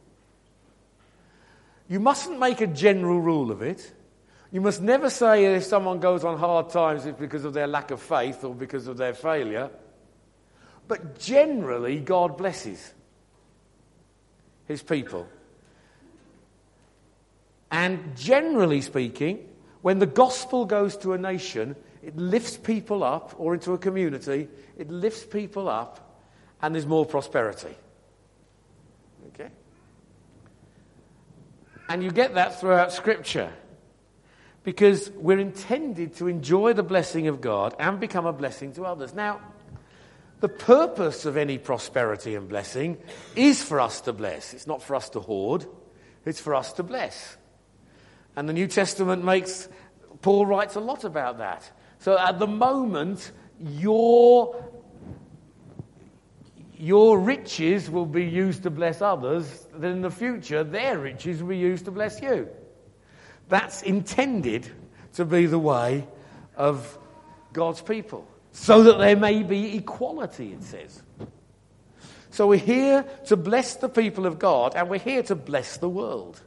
You 1.88 2.00
mustn't 2.00 2.38
make 2.38 2.60
a 2.60 2.66
general 2.66 3.20
rule 3.20 3.50
of 3.50 3.62
it. 3.62 3.92
You 4.50 4.60
must 4.60 4.82
never 4.82 5.08
say 5.08 5.54
if 5.54 5.64
someone 5.64 5.98
goes 6.00 6.24
on 6.24 6.38
hard 6.38 6.70
times 6.70 7.06
it's 7.06 7.18
because 7.18 7.44
of 7.44 7.54
their 7.54 7.66
lack 7.66 7.90
of 7.90 8.00
faith 8.00 8.44
or 8.44 8.54
because 8.54 8.86
of 8.86 8.96
their 8.96 9.14
failure. 9.14 9.70
But 10.88 11.18
generally, 11.18 12.00
God 12.00 12.36
blesses 12.36 12.92
his 14.66 14.82
people. 14.82 15.26
And 17.70 18.14
generally 18.16 18.82
speaking, 18.82 19.48
when 19.80 19.98
the 19.98 20.06
gospel 20.06 20.66
goes 20.66 20.96
to 20.98 21.14
a 21.14 21.18
nation, 21.18 21.74
it 22.02 22.16
lifts 22.16 22.56
people 22.56 23.02
up, 23.02 23.34
or 23.38 23.54
into 23.54 23.72
a 23.72 23.78
community, 23.78 24.48
it 24.76 24.90
lifts 24.90 25.24
people 25.24 25.68
up, 25.68 26.20
and 26.60 26.74
there's 26.74 26.86
more 26.86 27.06
prosperity. 27.06 27.74
Okay? 29.28 29.48
And 31.92 32.02
you 32.02 32.10
get 32.10 32.36
that 32.36 32.58
throughout 32.58 32.90
Scripture. 32.90 33.52
Because 34.64 35.10
we're 35.10 35.38
intended 35.38 36.16
to 36.16 36.26
enjoy 36.26 36.72
the 36.72 36.82
blessing 36.82 37.28
of 37.28 37.42
God 37.42 37.74
and 37.78 38.00
become 38.00 38.24
a 38.24 38.32
blessing 38.32 38.72
to 38.76 38.84
others. 38.86 39.12
Now, 39.12 39.42
the 40.40 40.48
purpose 40.48 41.26
of 41.26 41.36
any 41.36 41.58
prosperity 41.58 42.34
and 42.34 42.48
blessing 42.48 42.96
is 43.36 43.62
for 43.62 43.78
us 43.78 44.00
to 44.02 44.14
bless. 44.14 44.54
It's 44.54 44.66
not 44.66 44.82
for 44.82 44.94
us 44.94 45.10
to 45.10 45.20
hoard, 45.20 45.66
it's 46.24 46.40
for 46.40 46.54
us 46.54 46.72
to 46.74 46.82
bless. 46.82 47.36
And 48.36 48.48
the 48.48 48.54
New 48.54 48.68
Testament 48.68 49.22
makes, 49.22 49.68
Paul 50.22 50.46
writes 50.46 50.76
a 50.76 50.80
lot 50.80 51.04
about 51.04 51.38
that. 51.38 51.70
So 51.98 52.18
at 52.18 52.38
the 52.38 52.46
moment, 52.46 53.32
your 53.60 54.64
your 56.82 57.16
riches 57.16 57.88
will 57.88 58.06
be 58.06 58.24
used 58.24 58.64
to 58.64 58.70
bless 58.70 59.00
others, 59.00 59.68
then 59.72 59.92
in 59.92 60.02
the 60.02 60.10
future, 60.10 60.64
their 60.64 60.98
riches 60.98 61.40
will 61.40 61.50
be 61.50 61.56
used 61.56 61.84
to 61.84 61.92
bless 61.92 62.20
you. 62.20 62.48
That's 63.48 63.82
intended 63.82 64.68
to 65.12 65.24
be 65.24 65.46
the 65.46 65.60
way 65.60 66.08
of 66.56 66.98
God's 67.52 67.80
people, 67.80 68.26
so 68.50 68.82
that 68.82 68.98
there 68.98 69.14
may 69.14 69.44
be 69.44 69.76
equality, 69.76 70.54
it 70.54 70.64
says. 70.64 71.00
So 72.30 72.48
we're 72.48 72.58
here 72.58 73.04
to 73.26 73.36
bless 73.36 73.76
the 73.76 73.88
people 73.88 74.26
of 74.26 74.40
God, 74.40 74.74
and 74.74 74.90
we're 74.90 74.98
here 74.98 75.22
to 75.22 75.36
bless 75.36 75.76
the 75.76 75.88
world. 75.88 76.40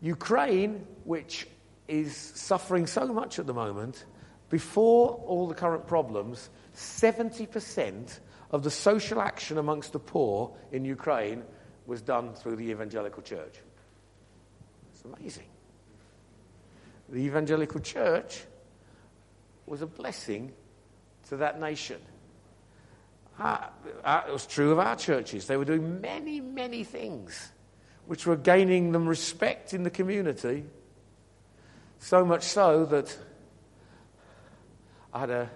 Ukraine, 0.00 0.86
which 1.02 1.48
is 1.88 2.16
suffering 2.16 2.86
so 2.86 3.08
much 3.08 3.40
at 3.40 3.46
the 3.48 3.54
moment, 3.54 4.04
before 4.50 5.20
all 5.26 5.48
the 5.48 5.54
current 5.56 5.88
problems, 5.88 6.48
70% 6.76 8.20
of 8.52 8.62
the 8.62 8.70
social 8.70 9.20
action 9.20 9.58
amongst 9.58 9.92
the 9.92 9.98
poor 9.98 10.54
in 10.70 10.84
Ukraine 10.84 11.42
was 11.86 12.02
done 12.02 12.34
through 12.34 12.56
the 12.56 12.70
evangelical 12.70 13.22
church. 13.22 13.58
It's 14.92 15.04
amazing. 15.04 15.46
The 17.08 17.20
evangelical 17.20 17.80
church 17.80 18.44
was 19.66 19.82
a 19.82 19.86
blessing 19.86 20.52
to 21.28 21.36
that 21.38 21.58
nation. 21.58 22.00
Uh, 23.38 23.66
uh, 24.04 24.22
it 24.28 24.32
was 24.32 24.46
true 24.46 24.70
of 24.70 24.78
our 24.78 24.96
churches. 24.96 25.46
They 25.46 25.56
were 25.56 25.64
doing 25.64 26.00
many, 26.00 26.40
many 26.40 26.84
things 26.84 27.50
which 28.06 28.26
were 28.26 28.36
gaining 28.36 28.92
them 28.92 29.08
respect 29.08 29.72
in 29.72 29.82
the 29.82 29.90
community. 29.90 30.64
So 31.98 32.24
much 32.24 32.42
so 32.42 32.84
that 32.86 33.16
I 35.14 35.20
had 35.20 35.30
a 35.30 35.50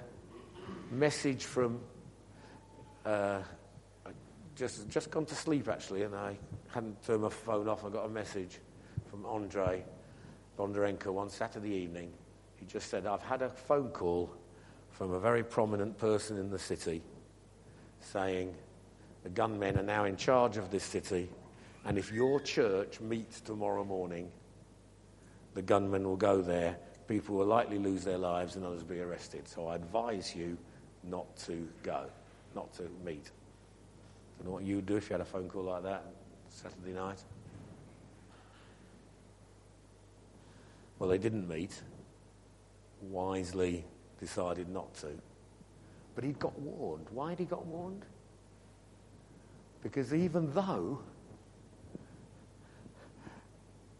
message 0.90 1.44
from 1.44 1.80
uh, 3.06 3.42
a 4.04 4.10
just, 4.54 4.88
just 4.88 5.10
gone 5.10 5.26
to 5.26 5.34
sleep 5.34 5.68
actually, 5.68 6.02
and 6.02 6.14
I 6.14 6.36
hadn't 6.68 7.02
turned 7.04 7.22
my 7.22 7.28
phone 7.28 7.68
off. 7.68 7.84
I 7.84 7.88
got 7.88 8.04
a 8.04 8.08
message 8.08 8.58
from 9.10 9.24
Andre 9.24 9.84
Bondarenko 10.58 11.12
one 11.12 11.30
Saturday 11.30 11.74
evening. 11.74 12.12
He 12.56 12.66
just 12.66 12.90
said, 12.90 13.06
I've 13.06 13.22
had 13.22 13.42
a 13.42 13.50
phone 13.50 13.90
call 13.90 14.30
from 14.90 15.12
a 15.12 15.20
very 15.20 15.44
prominent 15.44 15.98
person 15.98 16.38
in 16.38 16.50
the 16.50 16.58
city 16.58 17.02
saying 18.00 18.54
the 19.22 19.28
gunmen 19.30 19.78
are 19.78 19.82
now 19.82 20.04
in 20.04 20.16
charge 20.16 20.56
of 20.56 20.70
this 20.70 20.84
city, 20.84 21.28
and 21.84 21.98
if 21.98 22.12
your 22.12 22.40
church 22.40 23.00
meets 23.00 23.40
tomorrow 23.40 23.84
morning, 23.84 24.30
the 25.54 25.62
gunmen 25.62 26.04
will 26.04 26.16
go 26.16 26.40
there. 26.40 26.76
People 27.08 27.36
will 27.36 27.46
likely 27.46 27.78
lose 27.78 28.04
their 28.04 28.18
lives 28.18 28.56
and 28.56 28.64
others 28.64 28.82
be 28.82 29.00
arrested. 29.00 29.48
So 29.48 29.68
I 29.68 29.76
advise 29.76 30.34
you 30.34 30.58
not 31.04 31.36
to 31.38 31.68
go, 31.82 32.06
not 32.56 32.72
to 32.74 32.84
meet. 33.04 33.30
I 33.30 34.42
don't 34.42 34.46
know 34.46 34.54
what 34.54 34.64
you 34.64 34.76
would 34.76 34.86
do 34.86 34.96
if 34.96 35.08
you 35.08 35.14
had 35.14 35.20
a 35.20 35.24
phone 35.24 35.48
call 35.48 35.62
like 35.64 35.84
that 35.84 36.04
Saturday 36.48 36.92
night. 36.92 37.22
Well, 40.98 41.10
they 41.10 41.18
didn't 41.18 41.46
meet. 41.46 41.80
Wisely 43.02 43.84
decided 44.18 44.68
not 44.68 44.92
to. 44.96 45.08
But 46.14 46.24
he 46.24 46.32
got 46.32 46.58
warned. 46.58 47.06
Why 47.10 47.30
had 47.30 47.38
he 47.38 47.44
got 47.44 47.66
warned? 47.66 48.06
Because 49.82 50.14
even 50.14 50.52
though 50.54 51.00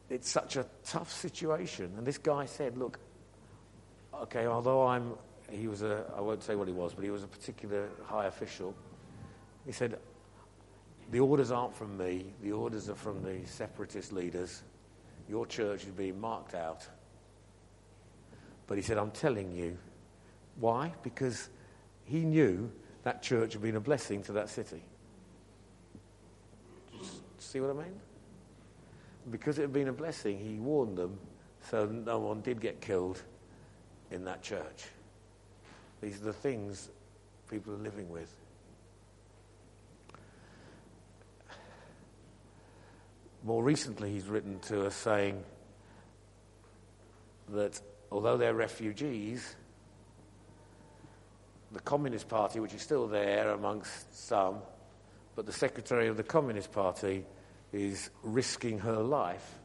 it's 0.09 0.31
such 0.31 0.57
a 0.57 0.65
tough 0.85 1.13
situation, 1.13 1.93
and 1.99 2.07
this 2.07 2.17
guy 2.17 2.47
said, 2.47 2.79
Look, 2.79 2.99
okay, 4.15 4.47
although 4.47 4.87
I'm, 4.87 5.13
he 5.51 5.69
was 5.69 5.83
a, 5.83 6.05
I 6.17 6.21
won't 6.21 6.43
say 6.43 6.55
what 6.55 6.69
he 6.69 6.75
was, 6.75 6.95
but 6.95 7.05
he 7.05 7.11
was 7.11 7.23
a 7.23 7.29
particular 7.29 7.89
high 8.05 8.27
official. 8.27 8.75
He 9.65 9.73
said, 9.73 9.99
The 11.11 11.21
orders 11.21 11.51
aren't 11.51 11.75
from 11.75 11.97
me, 11.97 12.27
the 12.43 12.53
orders 12.53 12.89
are 12.89 12.95
from 12.95 13.23
the 13.23 13.47
separatist 13.47 14.13
leaders. 14.13 14.63
Your 15.29 15.47
church 15.47 15.85
is 15.85 15.91
being 15.91 16.21
marked 16.21 16.55
out. 16.55 16.87
But 18.67 18.77
he 18.77 18.83
said, 18.83 18.99
I'm 18.99 19.11
telling 19.11 19.53
you. 19.53 19.77
Why? 20.59 20.93
Because 21.03 21.51
he 22.05 22.21
knew 22.21 22.71
that 23.03 23.23
church 23.23 23.53
had 23.53 23.63
been 23.63 23.77
a 23.77 23.81
blessing 23.81 24.23
to 24.25 24.33
that 24.33 24.49
city. 24.49 24.83
See 27.39 27.61
what 27.61 27.71
I 27.71 27.75
mean? 27.75 28.01
Because 29.31 29.59
it 29.59 29.63
had 29.63 29.73
been 29.73 29.89
a 29.89 29.93
blessing, 29.93 30.39
he 30.39 30.59
warned 30.59 30.97
them 30.97 31.19
so 31.71 31.87
no 31.87 32.19
one 32.19 32.41
did 32.41 32.61
get 32.61 32.81
killed 32.81 33.23
in 34.11 34.25
that 34.25 34.43
church. 34.43 34.87
These 36.01 36.21
are 36.21 36.27
the 36.27 36.33
things 36.33 36.89
people 37.51 37.73
are 37.73 37.79
living 37.79 38.11
with. 38.11 38.35
More 43.45 43.63
recently, 43.63 44.11
he's 44.11 44.27
written 44.27 44.59
to 44.61 44.87
us 44.87 44.95
saying 44.95 45.43
that 47.51 47.81
although 48.11 48.37
they're 48.37 48.55
refugees, 48.55 49.55
the 51.73 51.81
Communist 51.81 52.29
Party, 52.29 52.59
which 52.61 52.75
is 52.75 52.83
still 52.83 53.07
there 53.07 53.51
amongst 53.51 54.29
some, 54.29 54.59
but 55.35 55.47
the 55.47 55.53
secretary 55.53 56.09
of 56.09 56.17
the 56.17 56.23
Communist 56.23 56.73
Party 56.73 57.25
is 57.73 58.11
risking 58.23 58.79
her 58.81 59.03
life 59.03 59.59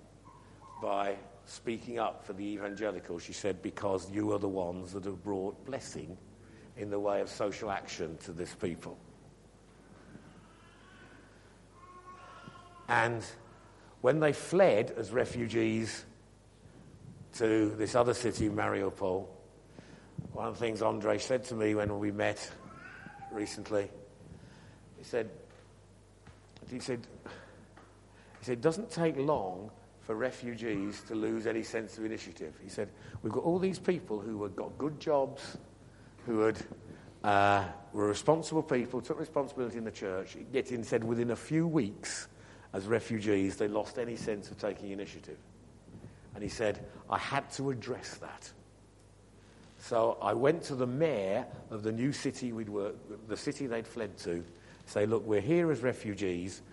by 0.82 1.16
speaking 1.46 2.00
up 2.00 2.26
for 2.26 2.34
the 2.34 2.44
evangelicals. 2.44 3.24
She 3.24 3.34
said, 3.34 3.62
because 3.62 4.10
you 4.12 4.32
are 4.34 4.40
the 4.40 4.48
ones 4.48 4.94
that 4.94 5.06
have 5.06 5.24
brought 5.24 5.66
blessing 5.66 6.18
in 6.78 6.90
the 6.90 7.00
way 7.00 7.22
of 7.22 7.30
social 7.30 7.70
action 7.70 8.18
to 8.24 8.32
this 8.32 8.54
people. 8.54 8.98
And 12.88 13.24
when 14.02 14.20
they 14.20 14.34
fled 14.34 14.94
as 14.98 15.12
refugees 15.12 16.06
to 17.34 17.74
this 17.78 17.96
other 17.96 18.14
city, 18.14 18.50
Mariupol, 18.50 19.28
one 20.34 20.48
of 20.48 20.54
the 20.54 20.60
things 20.60 20.82
Andre 20.82 21.18
said 21.18 21.44
to 21.46 21.56
me 21.56 21.76
when 21.76 22.00
we 22.00 22.12
met 22.12 22.50
recently, 23.32 23.90
he 24.98 25.04
said, 25.04 25.30
he 26.70 26.80
said, 26.80 27.08
he 28.40 28.46
said, 28.46 28.54
it 28.54 28.62
doesn't 28.62 28.92
take 28.92 29.18
long 29.18 29.72
for 30.12 30.16
refugees 30.16 31.02
to 31.08 31.16
lose 31.16 31.48
any 31.48 31.64
sense 31.64 31.98
of 31.98 32.04
initiative. 32.04 32.54
He 32.62 32.68
said, 32.68 32.90
we've 33.24 33.32
got 33.32 33.46
all 33.46 33.58
these 33.58 33.80
people 33.80 34.20
who 34.20 34.44
had 34.44 34.58
got 34.58 34.78
good 34.78 35.00
jobs, 35.00 35.58
who 36.26 36.42
had, 36.42 36.58
uh, 37.24 37.64
were 37.94 38.10
responsible 38.10 38.62
people, 38.62 39.00
took 39.00 39.18
responsibility 39.18 39.78
in 39.78 39.86
the 39.86 39.92
church. 39.92 40.36
Yet, 40.52 40.68
he 40.68 40.84
said, 40.84 41.02
within 41.02 41.32
a 41.32 41.36
few 41.38 41.66
weeks, 41.66 42.28
as 42.74 42.88
refugees, 42.88 43.56
they 43.56 43.70
lost 43.70 43.98
any 43.98 44.18
sense 44.18 44.52
of 44.52 44.58
taking 44.58 44.92
initiative. 44.92 45.38
And 46.36 46.44
he 46.44 46.50
said, 46.50 46.86
I 47.10 47.18
had 47.18 47.50
to 47.52 47.70
address 47.70 48.16
that. 48.16 48.52
So 49.78 50.18
I 50.22 50.34
went 50.34 50.62
to 50.64 50.76
the 50.76 50.88
mayor 50.88 51.46
of 51.70 51.84
the 51.84 51.92
new 51.94 52.12
city 52.12 52.52
we'd 52.52 52.68
worked, 52.68 53.30
the 53.30 53.38
city 53.38 53.66
they'd 53.66 53.88
fled 53.88 54.18
to, 54.20 54.44
say, 54.88 55.06
look, 55.06 55.26
we're 55.26 55.40
here 55.40 55.72
as 55.72 55.80
refugees. 55.80 56.64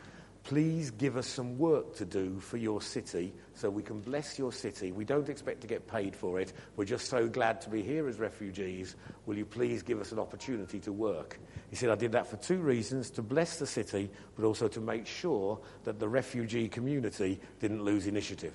Please 0.49 0.91
give 0.91 1.19
us 1.19 1.27
some 1.27 1.59
work 1.59 1.95
to 1.97 2.07
do 2.07 2.41
for 2.41 2.57
your 2.57 2.81
city 2.81 3.35
so 3.53 3.69
we 3.69 3.83
can 3.83 4.01
bless 4.01 4.39
your 4.39 4.51
city. 4.51 4.93
We 4.93 5.05
don't 5.05 5.29
expect 5.29 5.61
to 5.61 5.67
get 5.67 5.87
paid 5.87 6.17
for 6.17 6.41
it. 6.41 6.55
We're 6.75 6.87
just 6.87 7.09
so 7.09 7.29
glad 7.29 7.61
to 7.61 7.69
be 7.69 7.83
here 7.83 8.09
as 8.09 8.19
refugees. 8.19 8.97
Will 9.27 9.37
you 9.37 9.45
please 9.45 9.83
give 9.83 10.01
us 10.01 10.11
an 10.11 10.19
opportunity 10.19 10.81
to 10.81 10.91
work? 10.91 11.39
He 11.69 11.77
said, 11.77 11.91
I 11.91 11.97
did 11.97 12.13
that 12.13 12.27
for 12.27 12.39
two 12.39 12.61
reasons 12.61 13.11
to 13.11 13.23
bless 13.23 13.59
the 13.59 13.67
city, 13.67 14.09
but 14.37 14.47
also 14.47 14.69
to 14.69 14.81
make 14.81 15.07
sure 15.07 15.61
that 15.85 15.99
the 15.99 16.09
refugee 16.09 16.67
community 16.67 17.39
didn't 17.61 17.85
lose 17.85 18.07
initiative. 18.07 18.55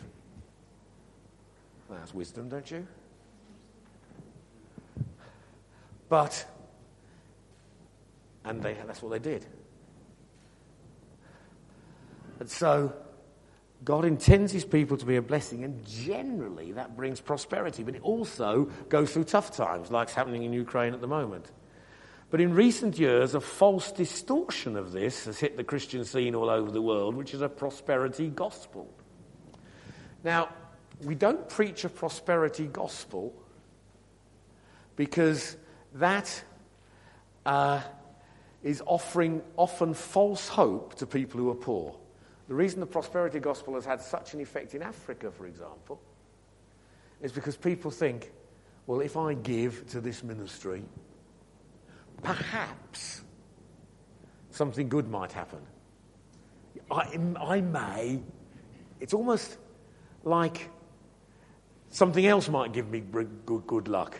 That's 1.92 2.12
wisdom, 2.12 2.50
don't 2.50 2.72
you? 2.72 2.88
But, 6.10 6.44
and 8.46 8.64
they, 8.64 8.74
that's 8.88 9.04
what 9.04 9.12
they 9.12 9.20
did. 9.20 9.46
And 12.44 12.52
so 12.52 12.92
God 13.86 14.04
intends 14.04 14.52
his 14.52 14.66
people 14.66 14.98
to 14.98 15.06
be 15.06 15.16
a 15.16 15.22
blessing, 15.22 15.64
and 15.64 15.82
generally 15.86 16.74
that 16.74 16.98
brings 16.98 17.22
prosperity, 17.22 17.84
but 17.84 17.96
it 17.96 18.02
also 18.02 18.66
goes 18.90 19.14
through 19.14 19.24
tough 19.24 19.56
times, 19.56 19.90
like 19.92 20.10
it's 20.10 20.14
happening 20.14 20.44
in 20.44 20.52
Ukraine 20.52 20.94
at 20.94 21.00
the 21.00 21.08
moment. 21.08 21.50
But 22.32 22.42
in 22.42 22.54
recent 22.54 23.00
years, 23.00 23.34
a 23.34 23.40
false 23.40 23.94
distortion 23.94 24.76
of 24.76 24.92
this 24.92 25.24
has 25.24 25.40
hit 25.40 25.56
the 25.56 25.64
Christian 25.64 26.04
scene 26.04 26.36
all 26.36 26.50
over 26.50 26.70
the 26.70 26.82
world, 26.82 27.16
which 27.16 27.34
is 27.34 27.40
a 27.40 27.48
prosperity 27.48 28.28
gospel. 28.28 28.94
Now, 30.22 30.50
we 31.02 31.16
don't 31.16 31.48
preach 31.48 31.86
a 31.86 31.90
prosperity 31.90 32.68
gospel 32.68 33.34
because 34.98 35.56
that 35.94 36.44
uh, 37.46 37.80
is 38.64 38.84
offering 38.86 39.42
often 39.56 39.94
false 39.94 40.50
hope 40.50 40.96
to 40.96 41.06
people 41.06 41.40
who 41.40 41.50
are 41.50 41.56
poor. 41.56 41.96
The 42.48 42.54
reason 42.54 42.80
the 42.80 42.86
prosperity 42.86 43.40
gospel 43.40 43.76
has 43.76 43.86
had 43.86 44.02
such 44.02 44.34
an 44.34 44.42
effect 44.42 44.76
in 44.76 44.82
Africa, 44.82 45.32
for 45.32 45.46
example, 45.46 46.02
is 47.22 47.32
because 47.32 47.56
people 47.56 47.90
think, 47.90 48.32
well, 48.86 49.00
if 49.00 49.16
I 49.16 49.34
give 49.34 49.88
to 49.92 50.02
this 50.02 50.24
ministry, 50.24 50.84
perhaps 52.22 53.22
something 54.52 54.90
good 54.90 55.10
might 55.10 55.32
happen. 55.32 55.60
I, 56.92 57.18
I 57.40 57.62
may. 57.62 58.20
It's 59.00 59.14
almost 59.14 59.58
like 60.24 60.70
something 61.90 62.26
else 62.26 62.50
might 62.50 62.74
give 62.74 62.90
me 62.90 63.00
good, 63.00 63.46
good 63.46 63.88
luck. 63.88 64.20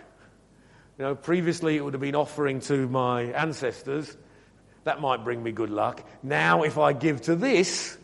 You 0.98 1.06
know, 1.06 1.16
previously 1.16 1.76
it 1.76 1.84
would 1.84 1.94
have 1.94 2.02
been 2.02 2.16
offering 2.16 2.62
to 2.62 2.88
my 2.88 3.24
ancestors. 3.24 4.16
That 4.86 5.02
might 5.02 5.24
bring 5.24 5.42
me 5.42 5.52
good 5.52 5.70
luck. 5.70 6.08
Now, 6.22 6.64
if 6.64 6.78
I 6.78 6.94
give 6.94 7.22
to 7.24 7.36
this, 7.36 7.98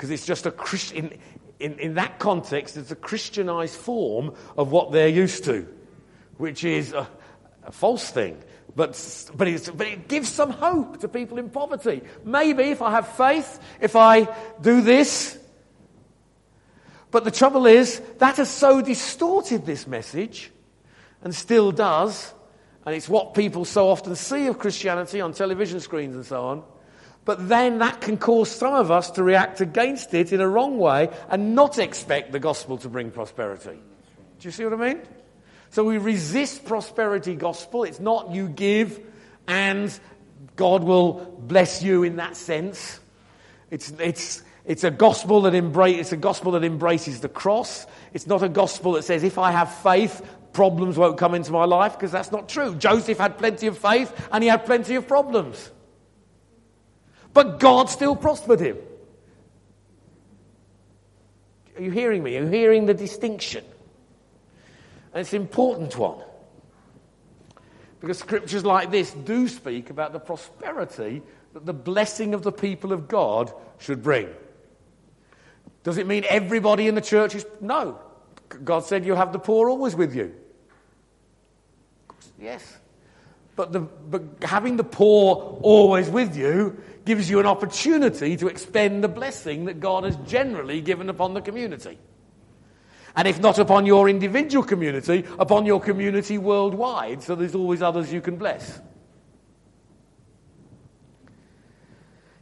because 0.00 0.10
it's 0.10 0.24
just 0.24 0.46
a 0.46 0.50
Christian, 0.50 1.12
in, 1.58 1.78
in 1.78 1.94
that 1.96 2.18
context, 2.18 2.78
it's 2.78 2.90
a 2.90 2.96
Christianized 2.96 3.74
form 3.74 4.32
of 4.56 4.72
what 4.72 4.92
they're 4.92 5.08
used 5.08 5.44
to, 5.44 5.68
which 6.38 6.64
is 6.64 6.94
a, 6.94 7.06
a 7.64 7.70
false 7.70 8.08
thing. 8.08 8.42
But, 8.74 8.92
but, 9.36 9.70
but, 9.76 9.86
it 9.86 10.08
gives 10.08 10.30
some 10.30 10.52
hope 10.52 11.00
to 11.00 11.08
people 11.08 11.36
in 11.36 11.50
poverty. 11.50 12.00
Maybe 12.24 12.62
if 12.70 12.80
I 12.80 12.92
have 12.92 13.08
faith, 13.08 13.60
if 13.78 13.94
I 13.94 14.34
do 14.62 14.80
this. 14.80 15.38
But 17.10 17.24
the 17.24 17.30
trouble 17.30 17.66
is, 17.66 18.00
that 18.20 18.38
has 18.38 18.48
so 18.48 18.80
distorted 18.80 19.66
this 19.66 19.86
message, 19.86 20.50
and 21.22 21.34
still 21.34 21.72
does, 21.72 22.32
and 22.86 22.94
it's 22.94 23.06
what 23.06 23.34
people 23.34 23.66
so 23.66 23.90
often 23.90 24.16
see 24.16 24.46
of 24.46 24.58
Christianity 24.58 25.20
on 25.20 25.34
television 25.34 25.78
screens 25.78 26.14
and 26.14 26.24
so 26.24 26.42
on, 26.42 26.62
but 27.24 27.48
then 27.48 27.78
that 27.78 28.00
can 28.00 28.16
cause 28.16 28.50
some 28.50 28.74
of 28.74 28.90
us 28.90 29.10
to 29.12 29.22
react 29.22 29.60
against 29.60 30.14
it 30.14 30.32
in 30.32 30.40
a 30.40 30.48
wrong 30.48 30.78
way 30.78 31.10
and 31.28 31.54
not 31.54 31.78
expect 31.78 32.32
the 32.32 32.40
gospel 32.40 32.78
to 32.78 32.88
bring 32.88 33.10
prosperity. 33.10 33.78
Do 34.38 34.48
you 34.48 34.52
see 34.52 34.64
what 34.64 34.72
I 34.72 34.94
mean? 34.94 35.02
So 35.70 35.84
we 35.84 35.98
resist 35.98 36.64
prosperity 36.64 37.36
gospel. 37.36 37.84
It's 37.84 38.00
not 38.00 38.32
you 38.32 38.48
give 38.48 39.00
and 39.46 39.96
God 40.56 40.82
will 40.82 41.36
bless 41.38 41.82
you 41.82 42.02
in 42.02 42.16
that 42.16 42.36
sense. 42.36 42.98
It's, 43.70 43.90
it's, 44.00 44.42
it's, 44.64 44.84
a 44.84 44.90
gospel 44.90 45.42
that 45.42 45.54
embrace, 45.54 45.98
it's 45.98 46.12
a 46.12 46.16
gospel 46.16 46.52
that 46.52 46.64
embraces 46.64 47.20
the 47.20 47.28
cross. 47.28 47.86
It's 48.12 48.26
not 48.26 48.42
a 48.42 48.48
gospel 48.48 48.92
that 48.92 49.04
says, 49.04 49.22
if 49.22 49.38
I 49.38 49.52
have 49.52 49.72
faith, 49.76 50.26
problems 50.52 50.96
won't 50.96 51.18
come 51.18 51.34
into 51.34 51.52
my 51.52 51.64
life, 51.64 51.92
because 51.92 52.10
that's 52.10 52.32
not 52.32 52.48
true. 52.48 52.74
Joseph 52.74 53.18
had 53.18 53.38
plenty 53.38 53.68
of 53.68 53.78
faith 53.78 54.12
and 54.32 54.42
he 54.42 54.48
had 54.48 54.66
plenty 54.66 54.96
of 54.96 55.06
problems. 55.06 55.70
But 57.32 57.60
God 57.60 57.88
still 57.88 58.16
prospered 58.16 58.60
him. 58.60 58.76
Are 61.76 61.82
you 61.82 61.90
hearing 61.90 62.22
me? 62.22 62.36
Are 62.36 62.42
you 62.42 62.48
hearing 62.48 62.86
the 62.86 62.94
distinction? 62.94 63.64
And 65.12 65.22
it's 65.22 65.32
an 65.32 65.40
important 65.40 65.96
one. 65.96 66.22
Because 68.00 68.18
scriptures 68.18 68.64
like 68.64 68.90
this 68.90 69.12
do 69.12 69.48
speak 69.48 69.90
about 69.90 70.12
the 70.12 70.20
prosperity 70.20 71.22
that 71.52 71.66
the 71.66 71.72
blessing 71.72 72.34
of 72.34 72.42
the 72.42 72.52
people 72.52 72.92
of 72.92 73.08
God 73.08 73.52
should 73.78 74.02
bring. 74.02 74.28
Does 75.82 75.98
it 75.98 76.06
mean 76.06 76.24
everybody 76.28 76.88
in 76.88 76.94
the 76.94 77.00
church 77.00 77.34
is. 77.34 77.46
No. 77.60 77.98
God 78.64 78.84
said 78.84 79.04
you'll 79.04 79.16
have 79.16 79.32
the 79.32 79.38
poor 79.38 79.70
always 79.70 79.94
with 79.94 80.14
you. 80.14 80.34
Yes. 82.38 82.78
But, 83.56 83.72
the, 83.72 83.80
but 83.80 84.22
having 84.42 84.76
the 84.76 84.84
poor 84.84 85.58
always 85.62 86.08
with 86.08 86.36
you 86.36 86.82
gives 87.04 87.30
you 87.30 87.40
an 87.40 87.46
opportunity 87.46 88.36
to 88.36 88.48
expend 88.48 89.02
the 89.02 89.08
blessing 89.08 89.66
that 89.66 89.80
God 89.80 90.04
has 90.04 90.16
generally 90.26 90.80
given 90.80 91.08
upon 91.08 91.34
the 91.34 91.40
community. 91.40 91.98
And 93.16 93.26
if 93.26 93.40
not 93.40 93.58
upon 93.58 93.86
your 93.86 94.08
individual 94.08 94.64
community, 94.64 95.24
upon 95.38 95.66
your 95.66 95.80
community 95.80 96.38
worldwide, 96.38 97.22
so 97.22 97.34
there's 97.34 97.54
always 97.54 97.82
others 97.82 98.12
you 98.12 98.20
can 98.20 98.36
bless. 98.36 98.80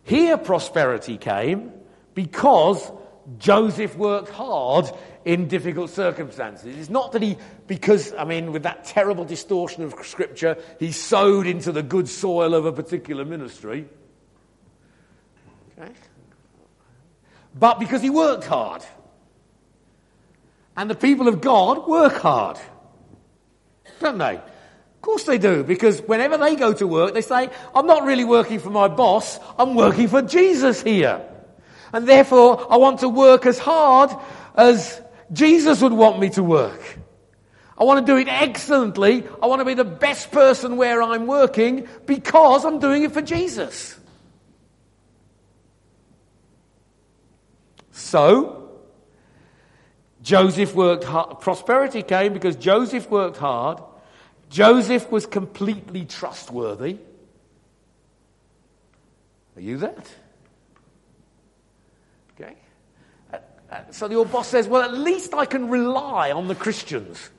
Here, 0.03 0.37
prosperity 0.39 1.19
came 1.19 1.73
because 2.15 2.91
Joseph 3.39 3.97
worked 3.97 4.31
hard 4.31 4.91
in 5.25 5.49
difficult 5.49 5.91
circumstances. 5.91 6.75
It's 6.79 6.89
not 6.89 7.13
that 7.13 7.21
he, 7.21 7.37
because, 7.67 8.15
I 8.15 8.25
mean, 8.25 8.53
with 8.53 8.63
that 8.63 8.85
terrible 8.85 9.27
distortion 9.27 9.83
of 9.83 9.95
Scripture, 10.07 10.57
he 10.79 10.93
sowed 10.93 11.47
into 11.47 11.73
the 11.73 11.83
good 11.83 12.09
soil 12.09 12.55
of 12.55 12.65
a 12.65 12.73
particular 12.73 13.27
ministry. 13.27 13.87
Okay? 15.79 15.93
But 17.55 17.79
because 17.79 18.03
he 18.03 18.11
worked 18.11 18.45
hard. 18.45 18.83
And 20.77 20.89
the 20.89 20.95
people 20.95 21.27
of 21.27 21.41
God 21.41 21.89
work 21.89 22.15
hard, 22.15 22.57
don't 24.01 24.19
they? 24.19 24.37
Of 24.37 25.03
course 25.03 25.25
they 25.25 25.39
do, 25.39 25.65
because 25.65 26.01
whenever 26.03 26.37
they 26.37 26.55
go 26.55 26.73
to 26.73 26.87
work, 26.87 27.15
they 27.15 27.23
say, 27.23 27.51
I'm 27.75 27.87
not 27.87 28.05
really 28.05 28.25
working 28.25 28.61
for 28.61 28.71
my 28.71 28.87
boss, 28.87 29.41
I'm 29.59 29.75
working 29.75 30.07
for 30.09 30.23
Jesus 30.23 30.83
here. 30.83 31.21
And 31.93 32.07
therefore, 32.07 32.67
I 32.71 32.77
want 32.77 33.01
to 33.01 33.09
work 33.09 33.47
as 33.47 33.59
hard 33.59 34.11
as 34.55 35.01
Jesus 35.33 35.81
would 35.83 35.93
want 35.93 36.21
me 36.21 36.31
to 36.31 36.43
work. 36.43 36.99
I 37.77 37.85
want 37.85 38.05
to 38.05 38.13
do 38.13 38.19
it 38.19 38.29
excellently. 38.29 39.25
I 39.43 39.47
want 39.47 39.61
to 39.61 39.65
be 39.65 39.75
the 39.75 39.85
best 39.85 40.31
person 40.31 40.77
where 40.77 41.03
I'm 41.03 41.27
working 41.27 41.89
because 42.07 42.65
I'm 42.65 42.81
doing 42.81 43.05
it 43.05 43.13
for 43.13 43.23
Jesus. 43.23 43.98
So, 47.99 48.71
Joseph 50.23 50.73
worked 50.73 51.03
hard. 51.03 51.41
Prosperity 51.41 52.03
came 52.03 52.33
because 52.33 52.55
Joseph 52.55 53.11
worked 53.11 53.39
hard. 53.39 53.83
Joseph 54.49 55.11
was 55.11 55.27
completely 55.27 56.05
trustworthy. 56.05 56.99
Are 59.57 59.61
you 59.61 59.79
that? 59.79 60.09
Okay. 62.41 62.55
Uh, 63.33 63.39
uh, 63.69 63.81
so 63.91 64.09
your 64.09 64.25
boss 64.25 64.47
says, 64.47 64.69
well, 64.69 64.83
at 64.83 64.95
least 64.95 65.35
I 65.35 65.45
can 65.45 65.69
rely 65.69 66.31
on 66.31 66.47
the 66.47 66.55
Christians. 66.55 67.31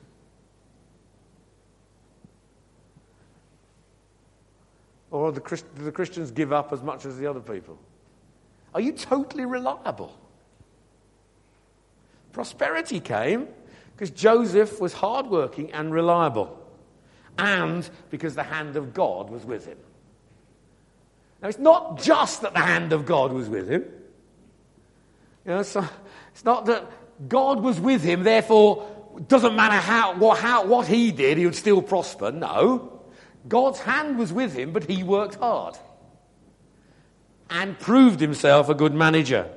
Or 5.10 5.32
the, 5.32 5.40
do 5.40 5.84
the 5.84 5.90
Christians 5.90 6.30
give 6.30 6.52
up 6.52 6.70
as 6.70 6.82
much 6.82 7.06
as 7.06 7.16
the 7.16 7.26
other 7.26 7.40
people? 7.40 7.78
Are 8.74 8.80
you 8.82 8.92
totally 8.92 9.46
reliable? 9.46 10.19
Prosperity 12.32 13.00
came 13.00 13.48
because 13.92 14.10
Joseph 14.10 14.80
was 14.80 14.92
hardworking 14.92 15.72
and 15.72 15.92
reliable, 15.92 16.58
and 17.38 17.88
because 18.10 18.34
the 18.34 18.42
hand 18.42 18.76
of 18.76 18.94
God 18.94 19.30
was 19.30 19.44
with 19.44 19.66
him. 19.66 19.78
Now, 21.42 21.48
it's 21.48 21.58
not 21.58 22.02
just 22.02 22.42
that 22.42 22.52
the 22.54 22.60
hand 22.60 22.92
of 22.92 23.06
God 23.06 23.32
was 23.32 23.48
with 23.48 23.68
him. 23.68 23.84
You 25.46 25.52
know, 25.52 25.62
so 25.62 25.86
it's 26.32 26.44
not 26.44 26.66
that 26.66 26.84
God 27.28 27.60
was 27.60 27.80
with 27.80 28.02
him, 28.02 28.22
therefore, 28.22 28.86
it 29.16 29.28
doesn't 29.28 29.56
matter 29.56 29.76
how, 29.76 30.16
what, 30.16 30.38
how, 30.38 30.64
what 30.64 30.86
he 30.86 31.12
did, 31.12 31.38
he 31.38 31.44
would 31.44 31.54
still 31.54 31.82
prosper. 31.82 32.30
No. 32.30 33.02
God's 33.48 33.80
hand 33.80 34.18
was 34.18 34.32
with 34.32 34.54
him, 34.54 34.72
but 34.72 34.84
he 34.84 35.02
worked 35.02 35.36
hard 35.36 35.76
and 37.48 37.78
proved 37.78 38.20
himself 38.20 38.68
a 38.68 38.74
good 38.74 38.94
manager. 38.94 39.50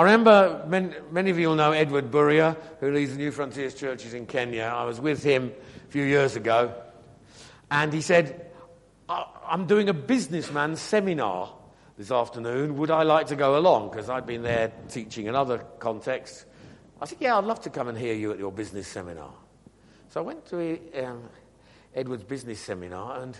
I 0.00 0.04
remember 0.04 0.64
many, 0.66 0.94
many, 1.10 1.30
of 1.30 1.38
you 1.38 1.48
will 1.48 1.56
know 1.56 1.72
Edward 1.72 2.10
Buria, 2.10 2.56
who 2.80 2.90
leads 2.90 3.12
the 3.12 3.18
New 3.18 3.30
Frontiers 3.30 3.74
churches 3.74 4.14
in 4.14 4.24
Kenya. 4.24 4.62
I 4.62 4.84
was 4.84 4.98
with 4.98 5.22
him 5.22 5.52
a 5.86 5.90
few 5.90 6.04
years 6.04 6.36
ago, 6.36 6.72
and 7.70 7.92
he 7.92 8.00
said, 8.00 8.50
I'm 9.10 9.66
doing 9.66 9.90
a 9.90 9.92
businessman 9.92 10.76
seminar 10.76 11.52
this 11.98 12.10
afternoon. 12.10 12.78
Would 12.78 12.90
I 12.90 13.02
like 13.02 13.26
to 13.26 13.36
go 13.36 13.58
along? 13.58 13.90
Because 13.90 14.08
I'd 14.08 14.24
been 14.24 14.42
there 14.42 14.72
teaching 14.88 15.26
in 15.26 15.34
other 15.34 15.58
contexts. 15.58 16.46
I 16.98 17.04
said, 17.04 17.18
Yeah, 17.20 17.36
I'd 17.36 17.44
love 17.44 17.60
to 17.60 17.68
come 17.68 17.88
and 17.88 17.98
hear 17.98 18.14
you 18.14 18.32
at 18.32 18.38
your 18.38 18.52
business 18.52 18.88
seminar. 18.88 19.34
So 20.08 20.20
I 20.20 20.22
went 20.22 20.46
to 20.46 21.04
um, 21.04 21.24
Edward's 21.94 22.24
business 22.24 22.58
seminar, 22.58 23.20
and 23.20 23.36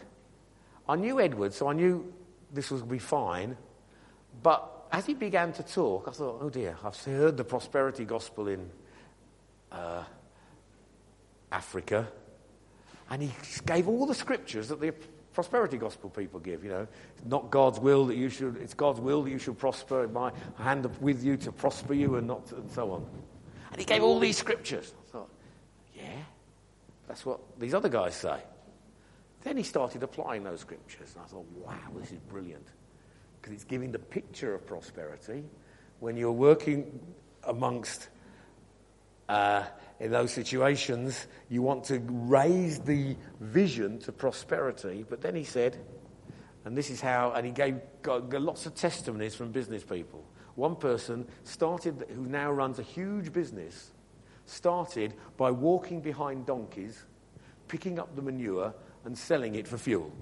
I 0.87 0.97
knew 0.97 1.23
Edward, 1.23 1.55
so 1.55 1.69
I 1.69 1.73
knew 1.73 2.13
this 2.53 2.71
would 2.71 2.87
be 2.87 2.99
fine. 2.99 3.57
But 4.43 4.80
as 4.93 5.07
he 5.07 5.15
began 5.15 5.53
to 5.53 5.63
talk, 5.63 6.09
I 6.09 6.11
thought, 6.13 6.39
oh 6.41 6.51
dear, 6.51 6.77
I've 6.85 6.97
heard 7.05 7.37
the 7.37 7.45
prosperity 7.45 8.05
gospel 8.05 8.49
in 8.49 8.71
uh, 9.71 10.03
Africa. 11.53 12.09
And 13.09 13.23
he 13.23 13.31
gave 13.67 13.89
all 13.89 14.07
the 14.07 14.15
scriptures 14.15 14.69
that 14.69 14.81
the 14.81 14.93
prosperity 15.33 15.77
gospel 15.77 16.11
people 16.11 16.41
give. 16.41 16.65
You 16.65 16.71
know, 16.71 16.89
not 17.25 17.51
God's 17.51 17.79
will 17.79 18.07
that 18.07 18.17
you 18.17 18.29
should, 18.29 18.57
it's 18.57 18.75
God's 18.75 19.01
will 19.01 19.23
that 19.23 19.31
you 19.31 19.39
should 19.39 19.59
prosper, 19.59 20.09
my 20.09 20.33
hand 20.59 20.89
with 21.01 21.23
you 21.23 21.37
to 21.39 21.53
prosper 21.53 21.95
you, 21.95 22.17
and 22.17 22.27
not, 22.27 22.51
and 22.53 22.71
so 22.71 22.91
on. 22.93 23.07
And 23.71 23.79
he 23.79 23.85
gave 23.85 24.03
all 24.03 24.19
these 24.19 24.37
scriptures. 24.37 24.93
I 25.09 25.13
thought, 25.13 25.31
yeah, 25.97 26.23
that's 27.07 27.25
what 27.25 27.41
these 27.61 27.75
other 27.75 27.89
guys 27.89 28.17
say. 28.17 28.41
Then 29.43 29.57
he 29.57 29.63
started 29.63 30.03
applying 30.03 30.43
those 30.43 30.61
scriptures, 30.61 31.15
and 31.15 31.25
I 31.25 31.29
thought, 31.29 31.47
wow, 31.65 31.79
this 31.97 32.11
is 32.11 32.19
brilliant 32.29 32.67
because 33.41 33.55
it's 33.55 33.65
giving 33.65 33.93
the 33.93 33.99
picture 33.99 34.55
of 34.55 34.67
prosperity. 34.67 35.45
When 36.01 36.17
you're 36.17 36.33
working 36.33 37.01
amongst, 37.45 38.09
uh, 39.29 39.65
in 39.99 40.11
those 40.11 40.33
situations, 40.33 41.27
you 41.49 41.63
want 41.63 41.85
to 41.85 42.01
raise 42.09 42.81
the 42.81 43.17
vision 43.41 43.99
to 44.01 44.13
prosperity. 44.13 45.05
But 45.09 45.21
then 45.21 45.35
he 45.35 45.45
said, 45.45 45.77
and 46.65 46.77
this 46.77 46.91
is 46.91 47.01
how, 47.01 47.33
and 47.33 47.47
he 47.47 47.53
gave 47.53 47.81
got, 48.03 48.29
got 48.29 48.43
lots 48.43 48.67
of 48.67 48.75
testimonies 48.75 49.35
from 49.35 49.53
business 49.53 49.85
people. 49.85 50.25
One 50.57 50.77
person 50.77 51.27
started, 51.45 52.07
who 52.15 52.27
now 52.27 52.51
runs 52.51 52.79
a 52.79 52.83
huge 52.83 53.33
business, 53.33 53.93
started 54.47 55.15
by 55.37 55.51
walking 55.51 56.01
behind 56.01 56.47
donkeys, 56.47 57.05
picking 57.69 57.99
up 57.99 58.15
the 58.17 58.23
manure, 58.23 58.75
and 59.05 59.17
selling 59.17 59.55
it 59.55 59.67
for 59.67 59.79
fuel. 59.79 60.13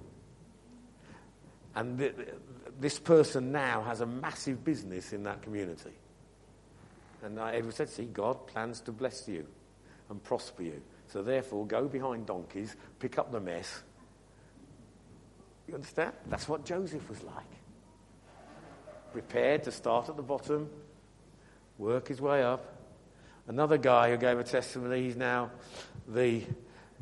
And 1.74 1.98
the, 1.98 2.12
this 2.78 2.98
person 2.98 3.50
now 3.52 3.82
has 3.82 4.00
a 4.00 4.06
massive 4.06 4.64
business 4.64 5.12
in 5.12 5.24
that 5.24 5.42
community. 5.42 5.92
And 7.22 7.38
Edward 7.38 7.74
said, 7.74 7.88
See, 7.88 8.04
God 8.04 8.46
plans 8.46 8.80
to 8.82 8.92
bless 8.92 9.26
you 9.28 9.46
and 10.08 10.22
prosper 10.22 10.62
you. 10.62 10.82
So 11.08 11.22
therefore, 11.22 11.66
go 11.66 11.88
behind 11.88 12.26
donkeys, 12.26 12.76
pick 12.98 13.18
up 13.18 13.32
the 13.32 13.40
mess. 13.40 13.82
You 15.66 15.74
understand? 15.74 16.12
That's 16.26 16.48
what 16.48 16.64
Joseph 16.64 17.08
was 17.08 17.22
like. 17.22 17.44
Prepared 19.12 19.64
to 19.64 19.72
start 19.72 20.08
at 20.08 20.16
the 20.16 20.22
bottom, 20.22 20.68
work 21.78 22.08
his 22.08 22.20
way 22.20 22.42
up. 22.42 22.74
Another 23.48 23.78
guy 23.78 24.10
who 24.10 24.18
gave 24.18 24.38
a 24.38 24.44
testimony, 24.44 25.02
he's 25.02 25.16
now 25.16 25.50
the 26.06 26.42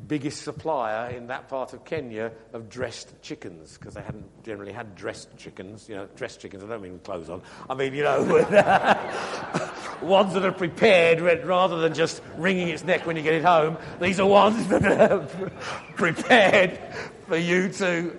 biggest 0.05 0.43
supplier 0.43 1.09
in 1.09 1.27
that 1.27 1.49
part 1.49 1.73
of 1.73 1.83
Kenya 1.83 2.31
of 2.53 2.69
dressed 2.69 3.19
chickens 3.21 3.77
because 3.77 3.95
they 3.95 4.01
hadn't 4.01 4.43
generally 4.43 4.71
had 4.71 4.95
dressed 4.95 5.35
chickens. 5.37 5.89
You 5.89 5.95
know, 5.95 6.07
dressed 6.15 6.39
chickens. 6.39 6.63
I 6.63 6.67
don't 6.67 6.81
mean 6.81 6.99
clothes 6.99 7.29
on. 7.29 7.41
I 7.69 7.73
mean, 7.73 7.93
you 7.93 8.03
know, 8.03 8.21
ones 10.01 10.33
that 10.33 10.45
are 10.45 10.51
prepared 10.51 11.21
rather 11.45 11.79
than 11.79 11.93
just 11.93 12.21
wringing 12.37 12.67
its 12.69 12.83
neck 12.83 13.05
when 13.05 13.15
you 13.15 13.23
get 13.23 13.33
it 13.33 13.43
home. 13.43 13.77
These 13.99 14.19
are 14.19 14.27
ones 14.27 14.67
that 14.67 14.85
are 14.85 15.19
prepared 15.95 16.79
for 17.27 17.37
you 17.37 17.69
to 17.69 18.17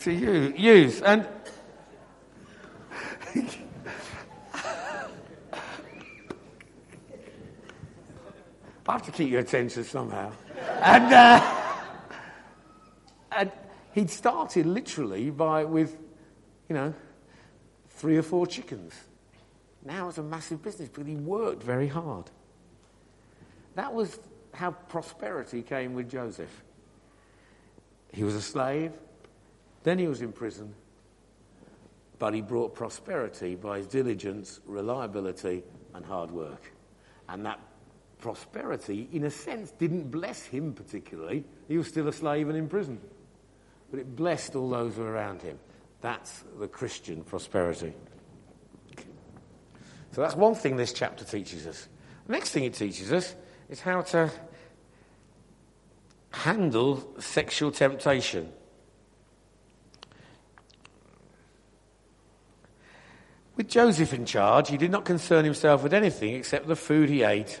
to 0.00 0.12
use. 0.12 1.00
And 1.02 1.26
I 8.90 8.94
have 8.94 9.02
to 9.02 9.12
keep 9.12 9.30
your 9.30 9.40
attention 9.40 9.84
somehow. 9.84 10.32
And, 10.82 11.12
uh, 11.12 11.56
and 13.32 13.52
he'd 13.92 14.10
started 14.10 14.66
literally 14.66 15.30
by 15.30 15.64
with, 15.64 15.96
you 16.68 16.74
know, 16.74 16.94
three 17.90 18.16
or 18.16 18.22
four 18.22 18.46
chickens. 18.46 18.94
Now 19.84 20.08
it's 20.08 20.18
a 20.18 20.22
massive 20.22 20.62
business 20.62 20.88
because 20.88 21.06
he 21.06 21.16
worked 21.16 21.62
very 21.62 21.86
hard. 21.86 22.30
That 23.74 23.92
was 23.92 24.18
how 24.54 24.72
prosperity 24.72 25.62
came 25.62 25.94
with 25.94 26.10
Joseph. 26.10 26.62
He 28.12 28.24
was 28.24 28.34
a 28.34 28.42
slave, 28.42 28.92
then 29.82 29.98
he 29.98 30.08
was 30.08 30.22
in 30.22 30.32
prison, 30.32 30.74
but 32.18 32.34
he 32.34 32.40
brought 32.40 32.74
prosperity 32.74 33.54
by 33.54 33.78
his 33.78 33.86
diligence, 33.86 34.60
reliability, 34.66 35.62
and 35.94 36.04
hard 36.04 36.30
work. 36.30 36.72
And 37.28 37.46
that 37.46 37.60
prosperity, 38.20 39.08
in 39.12 39.24
a 39.24 39.30
sense, 39.30 39.70
didn't 39.72 40.10
bless 40.10 40.44
him 40.44 40.72
particularly. 40.72 41.44
He 41.68 41.76
was 41.76 41.88
still 41.88 42.08
a 42.08 42.12
slave 42.12 42.48
and 42.48 42.56
in 42.56 42.68
prison. 42.68 43.00
But 43.90 44.00
it 44.00 44.16
blessed 44.16 44.54
all 44.54 44.70
those 44.70 44.98
around 44.98 45.42
him. 45.42 45.58
That's 46.00 46.44
the 46.58 46.68
Christian 46.68 47.24
prosperity. 47.24 47.94
So 50.12 50.22
that's 50.22 50.34
one 50.34 50.54
thing 50.54 50.76
this 50.76 50.92
chapter 50.92 51.24
teaches 51.24 51.66
us. 51.66 51.88
The 52.26 52.32
next 52.32 52.50
thing 52.50 52.64
it 52.64 52.74
teaches 52.74 53.12
us 53.12 53.34
is 53.68 53.80
how 53.80 54.02
to 54.02 54.30
handle 56.32 57.14
sexual 57.18 57.70
temptation. 57.70 58.52
With 63.56 63.68
Joseph 63.68 64.14
in 64.14 64.24
charge, 64.24 64.70
he 64.70 64.78
did 64.78 64.90
not 64.90 65.04
concern 65.04 65.44
himself 65.44 65.82
with 65.82 65.92
anything 65.92 66.34
except 66.34 66.66
the 66.66 66.76
food 66.76 67.08
he 67.08 67.22
ate. 67.22 67.60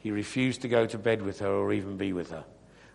he 0.00 0.10
refused 0.10 0.62
to 0.62 0.68
go 0.68 0.86
to 0.86 0.98
bed 0.98 1.22
with 1.22 1.38
her 1.38 1.52
or 1.52 1.72
even 1.72 1.96
be 1.96 2.12
with 2.12 2.30
her. 2.30 2.44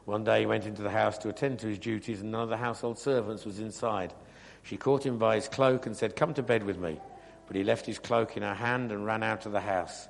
One 0.06 0.24
day 0.24 0.41
he 0.41 0.46
went 0.46 0.65
into 0.65 0.82
the 0.82 0.89
house 0.89 1.18
to 1.20 1.30
attend 1.30 1.60
to 1.60 1.68
his 1.68 1.80
duties 1.80 2.22
and 2.22 2.32
none 2.32 2.44
of 2.44 2.50
the 2.50 2.58
household 2.58 3.00
servants 3.00 3.46
was 3.46 3.60
inside. 3.60 4.13
She 4.63 4.78
caught 4.78 5.06
him 5.06 5.18
by 5.18 5.36
his 5.36 5.48
cloak 5.48 5.86
and 5.86 5.96
said, 5.96 6.15
Come 6.15 6.34
to 6.34 6.44
bed 6.44 6.63
with 6.63 6.78
me. 6.78 7.00
But 7.48 7.56
he 7.56 7.63
left 7.63 7.86
his 7.86 8.00
cloak 8.00 8.36
in 8.36 8.44
her 8.44 8.56
hand 8.56 8.91
and 8.91 9.06
ran 9.06 9.24
out 9.24 9.46
of 9.46 9.52
the 9.52 9.62
house. 9.62 10.08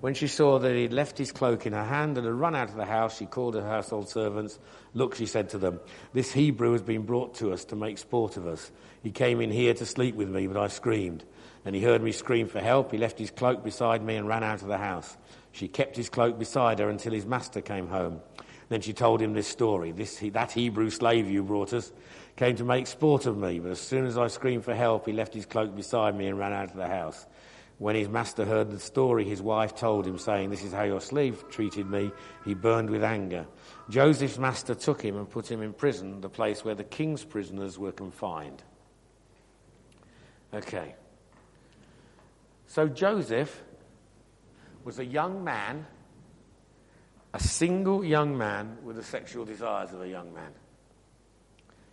When 0.00 0.14
she 0.14 0.28
saw 0.28 0.58
that 0.60 0.74
he 0.74 0.82
had 0.82 0.92
left 0.92 1.18
his 1.18 1.32
cloak 1.32 1.66
in 1.66 1.72
her 1.72 1.84
hand 1.84 2.16
and 2.16 2.26
had 2.26 2.34
run 2.34 2.54
out 2.54 2.68
of 2.68 2.76
the 2.76 2.84
house, 2.84 3.18
she 3.18 3.26
called 3.26 3.54
her 3.54 3.66
household 3.66 4.08
servants. 4.08 4.58
Look, 4.94 5.16
she 5.16 5.26
said 5.26 5.48
to 5.50 5.58
them, 5.58 5.80
this 6.12 6.32
Hebrew 6.32 6.72
has 6.72 6.82
been 6.82 7.02
brought 7.02 7.34
to 7.36 7.52
us 7.52 7.64
to 7.66 7.76
make 7.76 7.98
sport 7.98 8.36
of 8.36 8.46
us. 8.46 8.70
He 9.02 9.10
came 9.10 9.40
in 9.40 9.50
here 9.50 9.74
to 9.74 9.84
sleep 9.84 10.14
with 10.14 10.28
me, 10.28 10.46
but 10.46 10.56
I 10.56 10.68
screamed. 10.68 11.24
And 11.64 11.74
he 11.74 11.82
heard 11.82 12.02
me 12.02 12.12
scream 12.12 12.46
for 12.46 12.60
help. 12.60 12.92
He 12.92 12.98
left 12.98 13.18
his 13.18 13.32
cloak 13.32 13.64
beside 13.64 14.02
me 14.02 14.14
and 14.14 14.28
ran 14.28 14.44
out 14.44 14.62
of 14.62 14.68
the 14.68 14.78
house. 14.78 15.16
She 15.52 15.68
kept 15.68 15.96
his 15.96 16.08
cloak 16.08 16.38
beside 16.38 16.78
her 16.78 16.88
until 16.88 17.12
his 17.12 17.26
master 17.26 17.60
came 17.60 17.88
home. 17.88 18.20
Then 18.68 18.80
she 18.80 18.92
told 18.92 19.20
him 19.20 19.32
this 19.32 19.48
story. 19.48 19.92
This, 19.92 20.22
that 20.32 20.52
Hebrew 20.52 20.90
slave 20.90 21.30
you 21.30 21.42
brought 21.42 21.72
us 21.72 21.92
came 22.36 22.54
to 22.56 22.64
make 22.64 22.86
sport 22.86 23.26
of 23.26 23.36
me, 23.36 23.58
but 23.58 23.70
as 23.70 23.80
soon 23.80 24.06
as 24.06 24.18
I 24.18 24.28
screamed 24.28 24.64
for 24.64 24.74
help, 24.74 25.06
he 25.06 25.12
left 25.12 25.34
his 25.34 25.46
cloak 25.46 25.74
beside 25.74 26.14
me 26.14 26.26
and 26.26 26.38
ran 26.38 26.52
out 26.52 26.70
of 26.70 26.76
the 26.76 26.86
house. 26.86 27.26
When 27.78 27.94
his 27.94 28.08
master 28.08 28.44
heard 28.44 28.70
the 28.70 28.80
story, 28.80 29.24
his 29.24 29.40
wife 29.40 29.74
told 29.74 30.04
him, 30.06 30.18
saying, 30.18 30.50
This 30.50 30.64
is 30.64 30.72
how 30.72 30.82
your 30.82 31.00
slave 31.00 31.44
treated 31.48 31.88
me. 31.88 32.10
He 32.44 32.54
burned 32.54 32.90
with 32.90 33.04
anger. 33.04 33.46
Joseph's 33.88 34.38
master 34.38 34.74
took 34.74 35.00
him 35.00 35.16
and 35.16 35.30
put 35.30 35.50
him 35.50 35.62
in 35.62 35.72
prison, 35.72 36.20
the 36.20 36.28
place 36.28 36.64
where 36.64 36.74
the 36.74 36.84
king's 36.84 37.24
prisoners 37.24 37.78
were 37.78 37.92
confined. 37.92 38.64
Okay. 40.52 40.96
So 42.66 42.88
Joseph 42.88 43.62
was 44.88 44.98
a 44.98 45.04
young 45.04 45.44
man, 45.44 45.86
a 47.34 47.38
single 47.38 48.02
young 48.02 48.38
man 48.38 48.78
with 48.82 48.96
the 48.96 49.02
sexual 49.02 49.44
desires 49.44 49.92
of 49.92 50.00
a 50.00 50.08
young 50.08 50.32
man. 50.32 50.50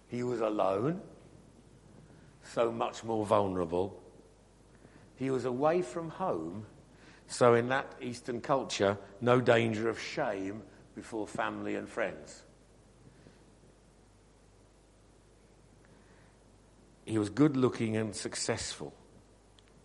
He 0.07 0.23
was 0.23 0.39
alone, 0.39 1.01
so 2.43 2.71
much 2.71 3.03
more 3.03 3.25
vulnerable. 3.25 4.01
He 5.17 5.29
was 5.29 5.43
away 5.43 5.81
from 5.81 6.07
home, 6.07 6.67
so 7.27 7.55
in 7.55 7.67
that 7.67 7.93
Eastern 7.99 8.39
culture, 8.39 8.97
no 9.19 9.41
danger 9.41 9.89
of 9.89 9.99
shame 9.99 10.63
before 10.95 11.27
family 11.27 11.75
and 11.75 11.89
friends. 11.89 12.43
He 17.03 17.17
was 17.17 17.29
good 17.29 17.57
looking 17.57 17.97
and 17.97 18.15
successful. 18.15 18.93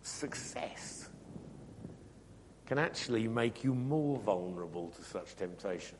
Success 0.01 1.00
can 2.71 2.79
actually 2.79 3.27
make 3.27 3.65
you 3.65 3.75
more 3.75 4.17
vulnerable 4.19 4.93
to 4.95 5.03
such 5.03 5.35
temptation. 5.35 5.97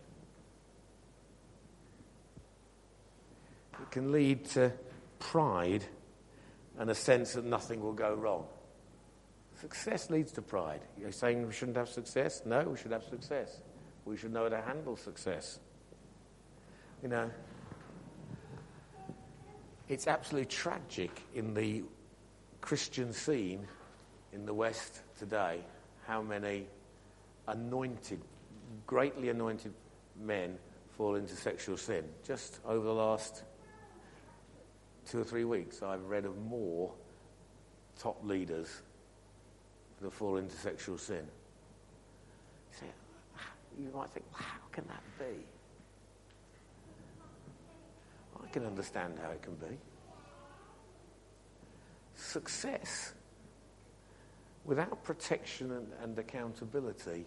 It 3.81 3.91
can 3.91 4.13
lead 4.13 4.45
to 4.51 4.71
pride 5.19 5.83
and 6.79 6.89
a 6.89 6.95
sense 6.95 7.33
that 7.33 7.43
nothing 7.43 7.81
will 7.81 7.91
go 7.91 8.13
wrong. 8.13 8.45
Success 9.59 10.09
leads 10.09 10.31
to 10.31 10.41
pride. 10.41 10.79
You're 10.97 11.11
saying 11.11 11.45
we 11.45 11.51
shouldn't 11.51 11.75
have 11.75 11.89
success? 11.89 12.43
No, 12.45 12.61
we 12.61 12.77
should 12.77 12.93
have 12.93 13.03
success. 13.03 13.59
We 14.05 14.15
should 14.15 14.31
know 14.31 14.43
how 14.43 14.49
to 14.51 14.61
handle 14.61 14.95
success. 14.95 15.59
You 17.03 17.09
know, 17.09 17.29
it's 19.89 20.07
absolutely 20.07 20.47
tragic 20.47 21.11
in 21.35 21.53
the 21.53 21.83
Christian 22.61 23.11
scene 23.11 23.67
in 24.31 24.45
the 24.45 24.53
West 24.53 25.01
today 25.19 25.65
how 26.11 26.21
many 26.21 26.67
anointed, 27.47 28.19
greatly 28.85 29.29
anointed 29.29 29.73
men 30.19 30.57
fall 30.97 31.15
into 31.15 31.33
sexual 31.37 31.77
sin. 31.77 32.03
Just 32.27 32.59
over 32.65 32.85
the 32.85 32.93
last 32.93 33.43
two 35.09 35.21
or 35.21 35.23
three 35.23 35.45
weeks, 35.45 35.81
I've 35.81 36.03
read 36.03 36.25
of 36.25 36.37
more 36.37 36.91
top 37.97 38.21
leaders 38.25 38.81
that 40.01 40.11
fall 40.11 40.35
into 40.35 40.53
sexual 40.53 40.97
sin. 40.97 41.25
So 42.77 42.85
You 43.79 43.89
might 43.95 44.09
think, 44.09 44.25
how 44.33 44.59
can 44.73 44.83
that 44.89 45.03
be? 45.17 45.45
I 48.43 48.49
can 48.49 48.65
understand 48.65 49.17
how 49.23 49.29
it 49.29 49.41
can 49.41 49.55
be. 49.55 49.77
Success 52.15 53.13
without 54.65 55.03
protection 55.03 55.71
and, 55.71 55.87
and 56.03 56.19
accountability 56.19 57.25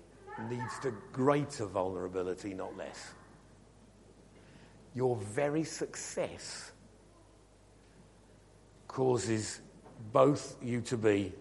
leads 0.51 0.79
to 0.83 0.92
greater 1.12 1.66
vulnerability, 1.66 2.55
not 2.55 2.77
less. 2.77 3.12
Your 4.94 5.16
very 5.16 5.64
success 5.64 6.73
causes 8.88 9.61
both 10.12 10.57
you 10.62 10.81
to 10.83 10.97
be 10.97 11.33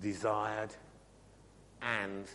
desired 0.00 0.70
and 1.82 2.26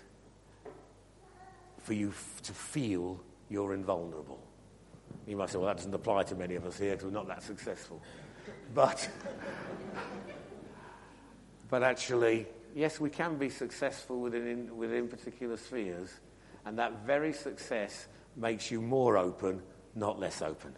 for 1.80 1.94
you 1.94 2.10
f- 2.10 2.42
to 2.44 2.54
feel 2.54 3.20
you're 3.50 3.74
invulnerable. 3.74 4.40
You 5.28 5.36
might 5.36 5.50
say, 5.50 5.58
well, 5.58 5.68
that 5.68 5.78
doesn't 5.78 5.94
apply 5.94 6.24
to 6.24 6.36
many 6.36 6.56
of 6.56 6.66
us 6.66 6.78
here 6.78 6.92
because 6.92 7.06
we're 7.06 7.12
not 7.12 7.28
that 7.28 7.44
successful. 7.44 8.02
But, 8.74 9.10
but 11.70 11.84
actually, 11.84 12.48
yes, 12.76 13.00
we 13.00 13.10
can 13.10 13.38
be 13.38 13.50
successful 13.50 14.20
within, 14.20 14.76
within 14.78 15.08
particular 15.08 15.58
spheres, 15.58 16.10
and 16.66 16.78
that 16.78 17.06
very 17.06 17.34
success 17.34 18.08
makes 18.36 18.72
you 18.72 18.82
more 18.82 19.18
open, 19.18 19.62
not 19.96 20.20
less 20.20 20.42
open. 20.42 20.76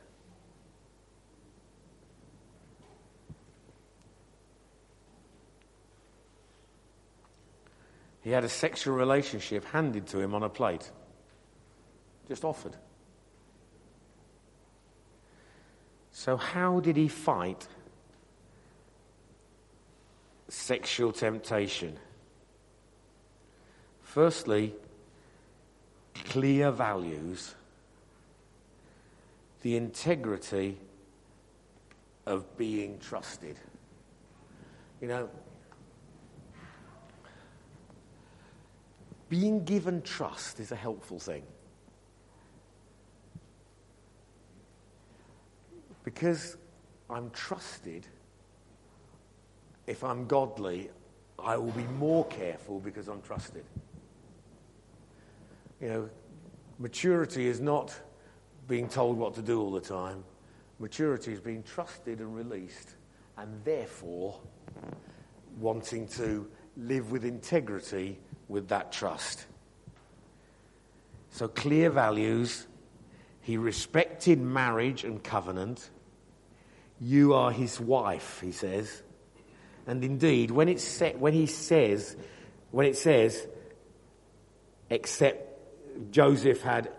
He 8.21 8.29
had 8.29 8.43
a 8.43 8.49
sexual 8.49 8.95
relationship 8.95 9.65
handed 9.65 10.07
to 10.07 10.19
him 10.19 10.35
on 10.35 10.43
a 10.43 10.49
plate, 10.49 10.91
just 12.27 12.43
offered. 12.43 12.77
So, 16.11 16.37
how 16.37 16.79
did 16.79 16.97
he 16.97 17.07
fight 17.07 17.67
sexual 20.49 21.11
temptation? 21.11 21.97
Firstly, 24.03 24.75
clear 26.13 26.69
values, 26.71 27.55
the 29.61 29.77
integrity 29.77 30.77
of 32.25 32.57
being 32.57 32.99
trusted. 32.99 33.57
You 34.99 35.07
know, 35.07 35.29
being 39.29 39.63
given 39.63 40.01
trust 40.01 40.59
is 40.59 40.73
a 40.73 40.75
helpful 40.75 41.19
thing. 41.19 41.43
Because 46.03 46.57
I'm 47.09 47.29
trusted, 47.31 48.07
if 49.87 50.03
I'm 50.03 50.27
godly, 50.27 50.89
I 51.37 51.57
will 51.57 51.71
be 51.71 51.83
more 51.83 52.25
careful 52.27 52.79
because 52.79 53.07
I'm 53.07 53.21
trusted. 53.21 53.65
You 55.79 55.89
know, 55.89 56.09
maturity 56.79 57.47
is 57.47 57.59
not 57.59 57.93
being 58.67 58.87
told 58.87 59.17
what 59.17 59.33
to 59.35 59.41
do 59.41 59.59
all 59.59 59.71
the 59.71 59.81
time. 59.81 60.23
Maturity 60.79 61.33
is 61.33 61.39
being 61.39 61.63
trusted 61.63 62.19
and 62.19 62.35
released, 62.35 62.95
and 63.37 63.63
therefore 63.63 64.39
wanting 65.59 66.07
to 66.07 66.47
live 66.77 67.11
with 67.11 67.25
integrity 67.25 68.19
with 68.47 68.67
that 68.69 68.91
trust. 68.91 69.45
So, 71.31 71.47
clear 71.47 71.89
values. 71.89 72.67
He 73.41 73.57
respected 73.57 74.39
marriage 74.39 75.03
and 75.03 75.23
covenant. 75.23 75.89
You 76.99 77.33
are 77.33 77.51
his 77.51 77.79
wife, 77.79 78.39
he 78.41 78.51
says. 78.51 79.01
And 79.87 80.03
indeed, 80.03 80.51
when, 80.51 80.69
it's 80.69 80.99
when 81.17 81.33
he 81.33 81.47
says, 81.47 82.15
when 82.69 82.85
it 82.85 82.95
says, 82.95 83.47
except 84.89 86.11
Joseph 86.11 86.61
had 86.61 86.91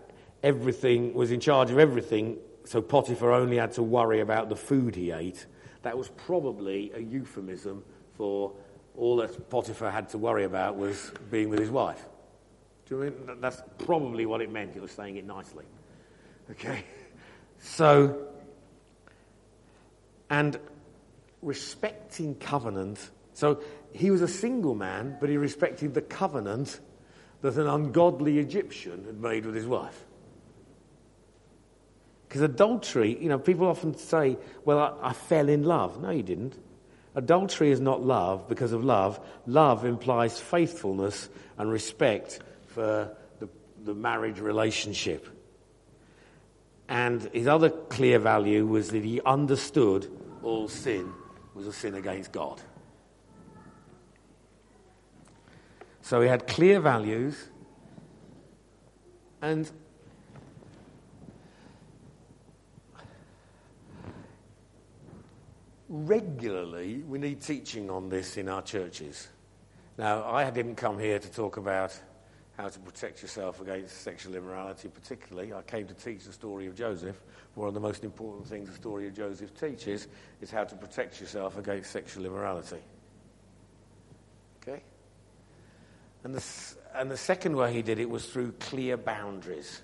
everything, 0.43 1.13
was 1.13 1.31
in 1.31 1.39
charge 1.39 1.71
of 1.71 1.79
everything, 1.79 2.37
so 2.65 2.81
Potiphar 2.81 3.31
only 3.31 3.57
had 3.57 3.71
to 3.73 3.83
worry 3.83 4.19
about 4.19 4.49
the 4.49 4.55
food 4.55 4.95
he 4.95 5.11
ate. 5.11 5.45
That 5.83 5.97
was 5.97 6.09
probably 6.09 6.91
a 6.93 6.99
euphemism 6.99 7.83
for 8.15 8.53
all 8.97 9.17
that 9.17 9.49
Potiphar 9.49 9.91
had 9.91 10.09
to 10.09 10.17
worry 10.17 10.43
about 10.43 10.77
was 10.77 11.11
being 11.31 11.49
with 11.49 11.59
his 11.59 11.71
wife. 11.71 12.05
Do 12.85 12.95
you 12.95 13.01
mean? 13.03 13.39
That's 13.39 13.61
probably 13.79 14.25
what 14.25 14.41
it 14.41 14.51
meant. 14.51 14.73
He 14.73 14.79
was 14.79 14.91
saying 14.91 15.15
it 15.17 15.25
nicely. 15.25 15.65
Okay? 16.51 16.83
So, 17.59 18.27
and 20.29 20.59
respecting 21.41 22.35
covenant. 22.35 23.09
So 23.33 23.61
he 23.93 24.11
was 24.11 24.21
a 24.21 24.27
single 24.27 24.75
man, 24.75 25.17
but 25.19 25.29
he 25.29 25.37
respected 25.37 25.93
the 25.93 26.01
covenant 26.01 26.79
that 27.41 27.57
an 27.57 27.67
ungodly 27.67 28.39
Egyptian 28.39 29.05
had 29.05 29.19
made 29.19 29.45
with 29.45 29.55
his 29.55 29.67
wife. 29.67 30.05
Because 32.27 32.41
adultery, 32.41 33.21
you 33.21 33.29
know, 33.29 33.37
people 33.37 33.67
often 33.67 33.95
say, 33.95 34.37
well, 34.65 34.79
I, 34.79 35.09
I, 35.09 35.13
fell 35.13 35.49
in 35.49 35.63
love. 35.63 36.01
No, 36.01 36.09
you 36.09 36.23
didn't. 36.23 36.57
Adultery 37.13 37.69
is 37.69 37.79
not 37.79 38.01
love 38.01 38.47
because 38.47 38.71
of 38.71 38.83
love. 38.83 39.19
Love 39.45 39.85
implies 39.85 40.39
faithfulness 40.39 41.29
and 41.59 41.71
respect 41.71 42.39
for 42.67 43.15
the, 43.39 43.47
the 43.83 43.93
marriage 43.93 44.39
relationship. 44.39 45.27
And 46.89 47.23
his 47.33 47.47
other 47.47 47.69
clear 47.69 48.19
value 48.19 48.65
was 48.65 48.89
that 48.89 49.03
he 49.03 49.21
understood 49.21 50.11
all 50.41 50.67
sin 50.67 51.13
was 51.53 51.67
a 51.67 51.73
sin 51.73 51.95
against 51.95 52.31
God. 52.31 52.61
So 56.01 56.21
he 56.21 56.27
had 56.27 56.47
clear 56.47 56.79
values 56.79 57.49
and 59.41 59.69
regularly 65.87 67.03
we 67.07 67.19
need 67.19 67.41
teaching 67.41 67.89
on 67.89 68.09
this 68.09 68.37
in 68.37 68.49
our 68.49 68.61
churches. 68.61 69.27
Now, 69.97 70.23
I 70.23 70.49
didn't 70.49 70.75
come 70.75 70.97
here 70.97 71.19
to 71.19 71.31
talk 71.31 71.57
about 71.57 71.97
how 72.57 72.69
to 72.69 72.79
protect 72.79 73.21
yourself 73.21 73.61
against 73.61 74.01
sexual 74.01 74.35
immorality, 74.35 74.87
particularly. 74.87 75.53
I 75.53 75.63
came 75.63 75.87
to 75.87 75.93
teach 75.93 76.25
the 76.25 76.33
story 76.33 76.67
of 76.67 76.75
Joseph. 76.75 77.19
One 77.55 77.67
of 77.67 77.73
the 77.73 77.79
most 77.79 78.03
important 78.03 78.47
things 78.47 78.69
the 78.69 78.75
story 78.75 79.07
of 79.07 79.15
Joseph 79.15 79.59
teaches 79.59 80.07
is 80.39 80.51
how 80.51 80.63
to 80.63 80.75
protect 80.75 81.19
yourself 81.19 81.57
against 81.57 81.91
sexual 81.91 82.25
immorality. 82.25 82.77
Okay? 84.61 84.83
And 86.23 86.35
the, 86.35 86.43
and 86.93 87.09
the 87.09 87.17
second 87.17 87.55
way 87.55 87.73
he 87.73 87.81
did 87.81 87.99
it 87.99 88.09
was 88.09 88.27
through 88.27 88.51
clear 88.53 88.97
boundaries. 88.97 89.81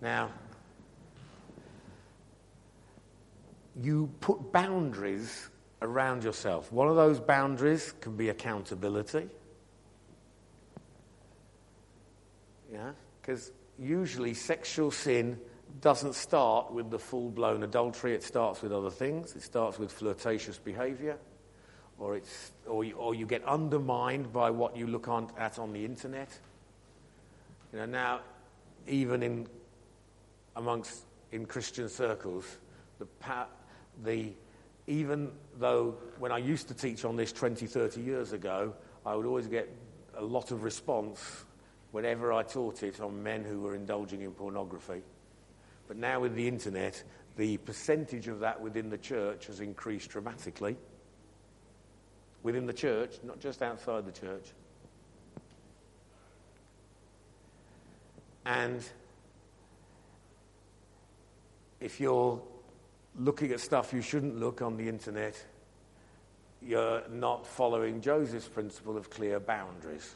Now, 0.00 0.30
you 3.80 4.10
put 4.20 4.52
boundaries 4.52 5.48
around 5.80 6.24
yourself. 6.24 6.72
One 6.72 6.88
of 6.88 6.96
those 6.96 7.20
boundaries 7.20 7.94
can 8.00 8.16
be 8.16 8.28
accountability. 8.28 9.28
Yeah? 12.72 12.92
Because 13.20 13.52
usually 13.78 14.34
sexual 14.34 14.90
sin 14.90 15.38
doesn't 15.80 16.14
start 16.14 16.72
with 16.72 16.90
the 16.90 16.98
full 16.98 17.30
blown 17.30 17.62
adultery, 17.62 18.14
it 18.14 18.22
starts 18.22 18.62
with 18.62 18.72
other 18.72 18.90
things. 18.90 19.34
It 19.36 19.42
starts 19.42 19.78
with 19.78 19.92
flirtatious 19.92 20.58
behavior, 20.58 21.16
or, 21.98 22.16
it's, 22.16 22.52
or, 22.66 22.84
you, 22.84 22.94
or 22.94 23.14
you 23.14 23.26
get 23.26 23.44
undermined 23.44 24.32
by 24.32 24.50
what 24.50 24.76
you 24.76 24.86
look 24.86 25.08
on, 25.08 25.30
at 25.38 25.58
on 25.58 25.72
the 25.72 25.84
internet. 25.84 26.28
You 27.72 27.80
know, 27.80 27.86
now, 27.86 28.20
even 28.86 29.22
in, 29.22 29.46
amongst 30.56 31.04
in 31.30 31.46
Christian 31.46 31.88
circles, 31.88 32.58
the, 32.98 33.06
the, 34.04 34.32
even 34.86 35.30
though 35.58 35.94
when 36.18 36.32
I 36.32 36.38
used 36.38 36.68
to 36.68 36.74
teach 36.74 37.04
on 37.04 37.16
this 37.16 37.32
20, 37.32 37.66
30 37.66 38.00
years 38.00 38.32
ago, 38.32 38.74
I 39.06 39.14
would 39.14 39.26
always 39.26 39.46
get 39.46 39.70
a 40.16 40.22
lot 40.22 40.50
of 40.50 40.62
response 40.62 41.44
whenever 41.92 42.32
I 42.32 42.42
taught 42.42 42.82
it 42.82 43.00
on 43.00 43.22
men 43.22 43.44
who 43.44 43.60
were 43.60 43.74
indulging 43.74 44.22
in 44.22 44.32
pornography. 44.32 45.02
But 45.86 45.98
now 45.98 46.20
with 46.20 46.34
the 46.34 46.48
internet, 46.48 47.02
the 47.36 47.58
percentage 47.58 48.28
of 48.28 48.40
that 48.40 48.60
within 48.60 48.90
the 48.90 48.98
church 48.98 49.46
has 49.46 49.60
increased 49.60 50.10
dramatically. 50.10 50.76
Within 52.42 52.66
the 52.66 52.72
church, 52.72 53.14
not 53.22 53.40
just 53.40 53.62
outside 53.62 54.04
the 54.04 54.12
church. 54.12 54.44
And 58.44 58.82
if 61.80 62.00
you're 62.00 62.42
looking 63.18 63.52
at 63.52 63.60
stuff 63.60 63.92
you 63.92 64.00
shouldn't 64.00 64.38
look 64.38 64.62
on 64.62 64.76
the 64.76 64.88
internet, 64.88 65.42
you're 66.60 67.02
not 67.08 67.46
following 67.46 68.00
Joseph's 68.00 68.48
principle 68.48 68.96
of 68.96 69.10
clear 69.10 69.38
boundaries. 69.38 70.14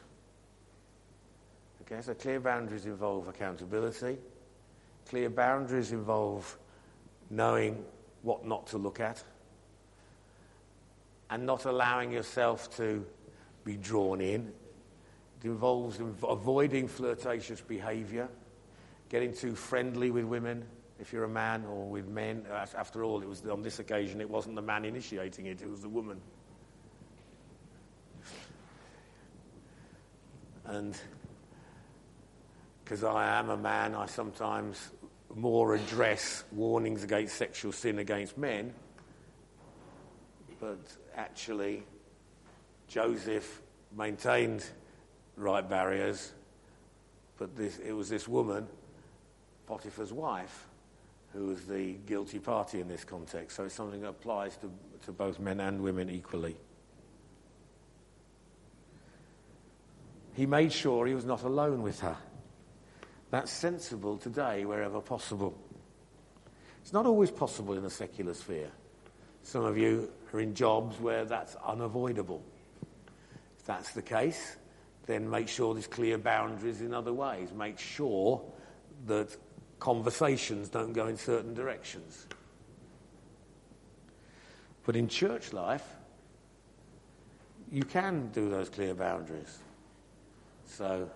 Okay, 1.89 2.01
so 2.01 2.13
clear 2.13 2.41
boundaries 2.41 2.85
involve 2.85 3.29
accountability. 3.29 4.17
Clear 5.07 5.29
boundaries 5.29 5.93
involve 5.93 6.57
knowing 7.29 7.85
what 8.23 8.45
not 8.45 8.67
to 8.67 8.77
look 8.77 8.99
at 8.99 9.23
and 11.29 11.45
not 11.45 11.63
allowing 11.63 12.11
yourself 12.11 12.75
to 12.75 13.05
be 13.63 13.77
drawn 13.77 14.19
in. 14.19 14.51
It 15.39 15.47
involves 15.47 16.01
avoiding 16.27 16.89
flirtatious 16.89 17.61
behavior, 17.61 18.27
getting 19.07 19.33
too 19.33 19.55
friendly 19.55 20.11
with 20.11 20.25
women 20.25 20.65
if 20.99 21.13
you're 21.13 21.23
a 21.23 21.29
man 21.29 21.63
or 21.65 21.87
with 21.87 22.07
men. 22.07 22.45
After 22.51 23.05
all, 23.05 23.21
it 23.21 23.29
was 23.29 23.45
on 23.45 23.61
this 23.61 23.79
occasion 23.79 24.19
it 24.19 24.29
wasn't 24.29 24.55
the 24.55 24.61
man 24.61 24.83
initiating 24.83 25.45
it, 25.45 25.61
it 25.61 25.69
was 25.69 25.83
the 25.83 25.89
woman. 25.89 26.19
And 30.65 30.97
because 32.87 33.03
I 33.03 33.37
am 33.37 33.49
a 33.49 33.57
man, 33.57 33.95
I 33.95 34.05
sometimes 34.05 34.91
more 35.35 35.75
address 35.75 36.45
warnings 36.53 37.03
against 37.03 37.35
sexual 37.35 37.73
sin 37.73 37.99
against 37.99 38.37
men. 38.37 38.73
But 40.61 40.79
actually, 41.13 41.83
Joseph 42.87 43.61
maintained 43.93 44.63
right 45.35 45.67
barriers, 45.67 46.31
but 47.37 47.57
this, 47.57 47.77
it 47.79 47.91
was 47.91 48.07
this 48.07 48.25
woman, 48.25 48.65
Potiphar's 49.65 50.13
wife, 50.13 50.69
who 51.33 51.47
was 51.47 51.65
the 51.65 51.91
guilty 52.05 52.39
party 52.39 52.79
in 52.79 52.87
this 52.87 53.03
context. 53.03 53.57
So 53.57 53.65
it's 53.65 53.75
something 53.75 53.99
that 53.99 54.09
applies 54.11 54.55
to, 54.57 54.71
to 55.03 55.11
both 55.11 55.41
men 55.41 55.59
and 55.59 55.81
women 55.81 56.09
equally. 56.09 56.55
He 60.35 60.45
made 60.45 60.71
sure 60.71 61.05
he 61.05 61.15
was 61.15 61.25
not 61.25 61.43
alone 61.43 61.81
with 61.81 61.99
her. 61.99 62.15
That's 63.29 63.51
sensible 63.51 64.17
today 64.17 64.65
wherever 64.65 65.01
possible. 65.01 65.57
It's 66.81 66.93
not 66.93 67.05
always 67.05 67.31
possible 67.31 67.75
in 67.75 67.83
the 67.83 67.89
secular 67.89 68.33
sphere. 68.33 68.71
Some 69.43 69.65
of 69.65 69.77
you 69.77 70.09
are 70.33 70.39
in 70.39 70.53
jobs 70.53 70.99
where 70.99 71.25
that's 71.25 71.55
unavoidable. 71.65 72.41
If 73.59 73.65
that's 73.65 73.91
the 73.91 74.01
case, 74.01 74.57
then 75.05 75.29
make 75.29 75.47
sure 75.47 75.73
there's 75.73 75.87
clear 75.87 76.17
boundaries 76.17 76.81
in 76.81 76.93
other 76.93 77.13
ways. 77.13 77.51
Make 77.53 77.79
sure 77.79 78.41
that 79.05 79.35
conversations 79.79 80.69
don't 80.69 80.93
go 80.93 81.07
in 81.07 81.17
certain 81.17 81.53
directions. 81.53 82.27
But 84.85 84.95
in 84.95 85.07
church 85.07 85.51
life, 85.51 85.83
you 87.71 87.83
can 87.83 88.29
do 88.29 88.49
those 88.49 88.69
clear 88.69 88.93
boundaries. 88.93 89.59
So 90.65 91.09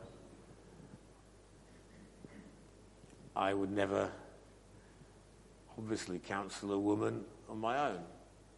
I 3.41 3.55
would 3.55 3.71
never, 3.71 4.07
obviously, 5.75 6.19
counsel 6.19 6.73
a 6.73 6.77
woman 6.77 7.25
on 7.49 7.57
my 7.57 7.89
own. 7.89 7.97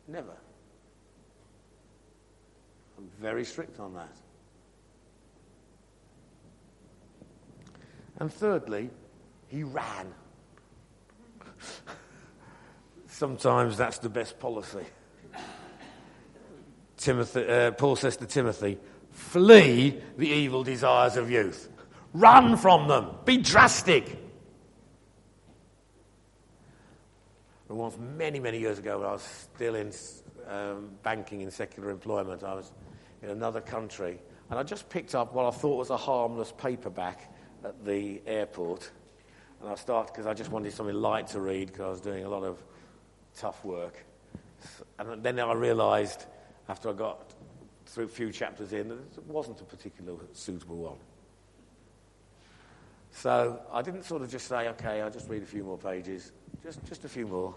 Never. 0.09 0.36
I'm 2.97 3.09
very 3.21 3.45
strict 3.45 3.79
on 3.79 3.93
that. 3.93 4.13
And 8.19 8.31
thirdly, 8.31 8.89
he 9.47 9.63
ran. 9.63 10.13
Sometimes 13.07 13.77
that's 13.77 13.99
the 13.99 14.09
best 14.09 14.38
policy. 14.38 14.86
Timothy, 16.97 17.47
uh, 17.47 17.71
Paul 17.71 17.95
says 17.95 18.17
to 18.17 18.25
Timothy, 18.25 18.77
flee 19.11 20.01
the 20.17 20.27
evil 20.27 20.65
desires 20.65 21.15
of 21.15 21.31
youth. 21.31 21.69
Run 22.11 22.57
from 22.57 22.89
them. 22.89 23.11
Be 23.23 23.38
drastic. 23.38 24.22
And 27.74 27.80
once, 27.80 27.97
many, 27.97 28.39
many 28.39 28.59
years 28.59 28.78
ago, 28.78 28.99
when 28.99 29.09
I 29.09 29.13
was 29.13 29.24
still 29.24 29.74
in 29.74 29.91
um, 30.47 30.91
banking 31.01 31.41
in 31.41 31.49
secular 31.49 31.89
employment, 31.89 32.43
I 32.43 32.53
was 32.53 32.71
in 33.24 33.32
another 33.32 33.61
country, 33.61 34.19
and 34.51 34.59
I 34.59 34.61
just 34.61 34.88
picked 34.89 35.15
up 35.15 35.34
what 35.34 35.47
I 35.47 35.49
thought 35.49 35.78
was 35.78 35.89
a 35.89 35.97
harmless 35.97 36.53
paperback 36.55 37.34
at 37.63 37.84
the 37.84 38.21
airport. 38.28 38.91
And 39.59 39.71
I 39.71 39.74
started 39.74 40.13
because 40.13 40.28
I 40.28 40.36
just 40.36 40.51
wanted 40.51 40.71
something 40.71 40.93
light 40.93 41.26
to 41.30 41.39
read 41.39 41.69
because 41.69 41.82
I 41.82 41.89
was 41.89 42.01
doing 42.01 42.26
a 42.26 42.30
lot 42.30 42.43
of 42.43 42.63
tough 43.36 43.65
work. 43.65 44.05
And 44.99 45.24
then 45.24 45.39
I 45.39 45.53
realized, 45.53 46.28
after 46.69 46.91
I 46.91 46.93
got 46.93 47.34
through 47.88 48.05
a 48.05 48.07
few 48.07 48.32
chapters 48.32 48.74
in, 48.74 48.89
that 48.89 49.17
it 49.17 49.26
wasn't 49.26 49.59
a 49.61 49.63
particularly 49.63 50.19
suitable 50.34 50.78
one. 50.78 50.97
So 53.09 53.59
I 53.71 53.82
didn't 53.82 54.03
sort 54.03 54.21
of 54.21 54.30
just 54.30 54.47
say, 54.47 54.67
okay, 54.69 55.01
I'll 55.01 55.09
just 55.09 55.28
read 55.28 55.41
a 55.41 55.47
few 55.47 55.63
more 55.63 55.80
pages, 55.80 56.34
just, 56.62 56.84
just 56.86 57.06
a 57.06 57.10
few 57.10 57.28
more. 57.28 57.56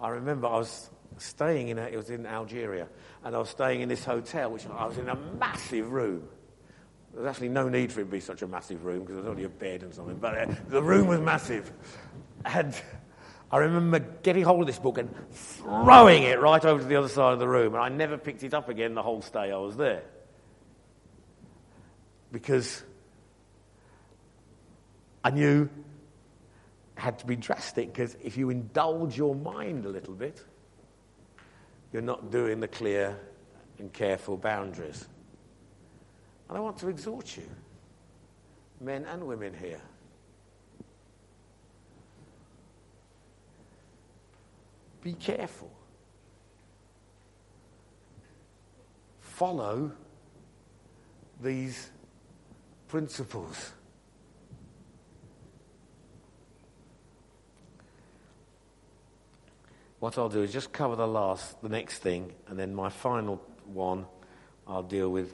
I 0.00 0.08
remember 0.08 0.48
I 0.48 0.58
was 0.58 0.90
staying 1.18 1.68
in, 1.68 1.78
a, 1.78 1.82
it 1.84 1.96
was 1.96 2.10
in 2.10 2.26
Algeria, 2.26 2.88
and 3.24 3.34
I 3.34 3.38
was 3.38 3.50
staying 3.50 3.80
in 3.82 3.88
this 3.88 4.04
hotel, 4.04 4.50
which 4.50 4.66
I 4.66 4.86
was 4.86 4.98
in 4.98 5.08
a 5.08 5.14
massive 5.14 5.92
room. 5.92 6.28
There's 7.14 7.26
actually 7.26 7.50
no 7.50 7.68
need 7.68 7.92
for 7.92 8.00
it 8.00 8.04
to 8.04 8.10
be 8.10 8.20
such 8.20 8.42
a 8.42 8.46
massive 8.46 8.84
room 8.84 9.00
because 9.00 9.16
there's 9.16 9.28
only 9.28 9.44
a 9.44 9.48
bed 9.48 9.82
and 9.82 9.94
something, 9.94 10.16
but 10.16 10.36
uh, 10.36 10.54
the 10.68 10.82
room 10.82 11.06
was 11.06 11.20
massive. 11.20 11.70
And 12.44 12.74
I 13.50 13.58
remember 13.58 13.98
getting 13.98 14.44
hold 14.44 14.62
of 14.62 14.66
this 14.66 14.78
book 14.78 14.96
and 14.96 15.14
throwing 15.30 16.22
it 16.22 16.40
right 16.40 16.64
over 16.64 16.82
to 16.82 16.88
the 16.88 16.96
other 16.96 17.08
side 17.08 17.34
of 17.34 17.38
the 17.38 17.48
room, 17.48 17.74
and 17.74 17.82
I 17.82 17.90
never 17.90 18.16
picked 18.16 18.42
it 18.42 18.54
up 18.54 18.68
again 18.68 18.94
the 18.94 19.02
whole 19.02 19.20
stay 19.20 19.52
I 19.52 19.56
was 19.58 19.76
there. 19.76 20.02
Because 22.32 22.82
I 25.22 25.30
knew 25.30 25.68
had 27.02 27.18
to 27.18 27.26
be 27.26 27.34
drastic, 27.34 27.92
because 27.92 28.16
if 28.22 28.36
you 28.36 28.48
indulge 28.50 29.18
your 29.18 29.34
mind 29.34 29.84
a 29.86 29.88
little 29.88 30.14
bit, 30.14 30.44
you're 31.92 32.00
not 32.00 32.30
doing 32.30 32.60
the 32.60 32.68
clear 32.68 33.18
and 33.80 33.92
careful 33.92 34.36
boundaries. 34.36 35.08
And 36.48 36.56
I 36.56 36.60
want 36.60 36.78
to 36.78 36.88
exhort 36.88 37.36
you, 37.36 37.42
men 38.80 39.04
and 39.06 39.26
women 39.26 39.52
here. 39.52 39.80
Be 45.02 45.14
careful. 45.14 45.72
Follow 49.18 49.90
these 51.40 51.90
principles. 52.86 53.72
What 60.02 60.18
I'll 60.18 60.28
do 60.28 60.42
is 60.42 60.52
just 60.52 60.72
cover 60.72 60.96
the 60.96 61.06
last, 61.06 61.62
the 61.62 61.68
next 61.68 61.98
thing, 61.98 62.32
and 62.48 62.58
then 62.58 62.74
my 62.74 62.88
final 62.88 63.40
one 63.72 64.04
I'll 64.66 64.82
deal 64.82 65.10
with 65.10 65.32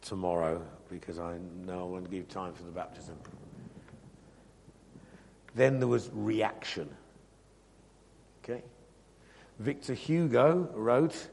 tomorrow 0.00 0.62
because 0.88 1.18
I 1.18 1.36
know 1.66 1.80
I 1.80 1.84
want 1.84 2.06
to 2.06 2.10
give 2.10 2.30
time 2.30 2.54
for 2.54 2.62
the 2.62 2.70
baptism. 2.70 3.14
Then 5.54 5.80
there 5.80 5.86
was 5.86 6.08
reaction. 6.14 6.88
Okay? 8.42 8.62
Victor 9.58 9.92
Hugo 9.92 10.70
wrote, 10.72 11.28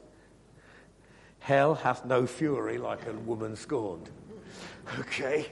Hell 1.38 1.74
hath 1.74 2.04
no 2.04 2.26
fury 2.26 2.76
like 2.76 3.06
a 3.06 3.14
woman 3.14 3.56
scorned. 3.56 4.10
Okay? 4.98 5.46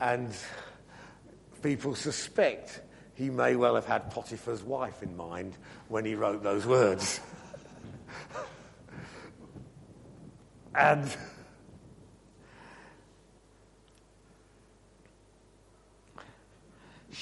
And 0.00 0.34
people 1.62 1.94
suspect 1.94 2.80
he 3.16 3.30
may 3.30 3.56
well 3.56 3.74
have 3.74 3.86
had 3.86 4.10
Potiphar's 4.10 4.62
wife 4.62 5.02
in 5.02 5.16
mind 5.16 5.56
when 5.88 6.04
he 6.04 6.14
wrote 6.14 6.42
those 6.42 6.66
words. 6.66 7.20
and 10.74 11.16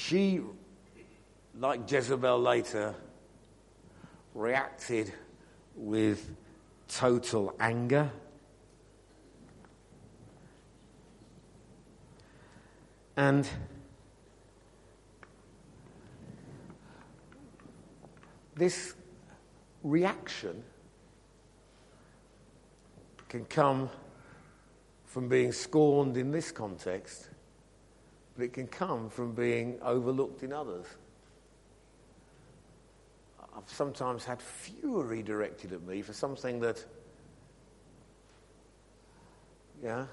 She, 0.06 0.40
like 1.58 1.90
Jezebel 1.90 2.38
later, 2.38 2.94
reacted 4.34 5.14
with 5.74 6.30
total 6.88 7.54
anger. 7.58 8.10
And 13.16 13.48
this 18.56 18.94
reaction 19.82 20.62
can 23.28 23.44
come 23.44 23.90
from 25.06 25.28
being 25.28 25.52
scorned 25.52 26.16
in 26.16 26.30
this 26.30 26.52
context 26.52 27.28
but 28.36 28.44
it 28.44 28.52
can 28.52 28.66
come 28.66 29.08
from 29.08 29.32
being 29.32 29.78
overlooked 29.82 30.42
in 30.42 30.52
others. 30.52 30.86
I've 33.56 33.68
sometimes 33.70 34.24
had 34.24 34.42
fury 34.42 35.22
directed 35.22 35.72
at 35.72 35.82
me 35.82 36.02
for 36.02 36.12
something 36.12 36.58
that, 36.60 36.84
yeah, 39.82 40.06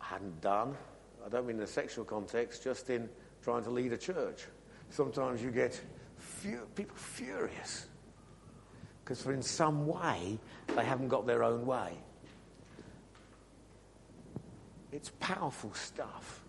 I 0.00 0.04
hadn't 0.04 0.40
done. 0.40 0.76
I 1.24 1.28
don't 1.28 1.46
mean 1.46 1.58
in 1.58 1.62
a 1.62 1.68
sexual 1.68 2.04
context, 2.04 2.64
just 2.64 2.90
in 2.90 3.08
trying 3.42 3.62
to 3.62 3.70
lead 3.70 3.92
a 3.92 3.98
church. 3.98 4.46
Sometimes 4.90 5.40
you 5.40 5.52
get 5.52 5.80
people 6.74 6.96
furious 6.96 7.86
because, 9.04 9.22
for 9.22 9.32
in 9.32 9.42
some 9.42 9.86
way, 9.86 10.38
they 10.74 10.84
haven't 10.84 11.08
got 11.08 11.26
their 11.26 11.42
own 11.42 11.66
way. 11.66 11.92
It's 14.92 15.10
powerful 15.20 15.72
stuff 15.74 16.42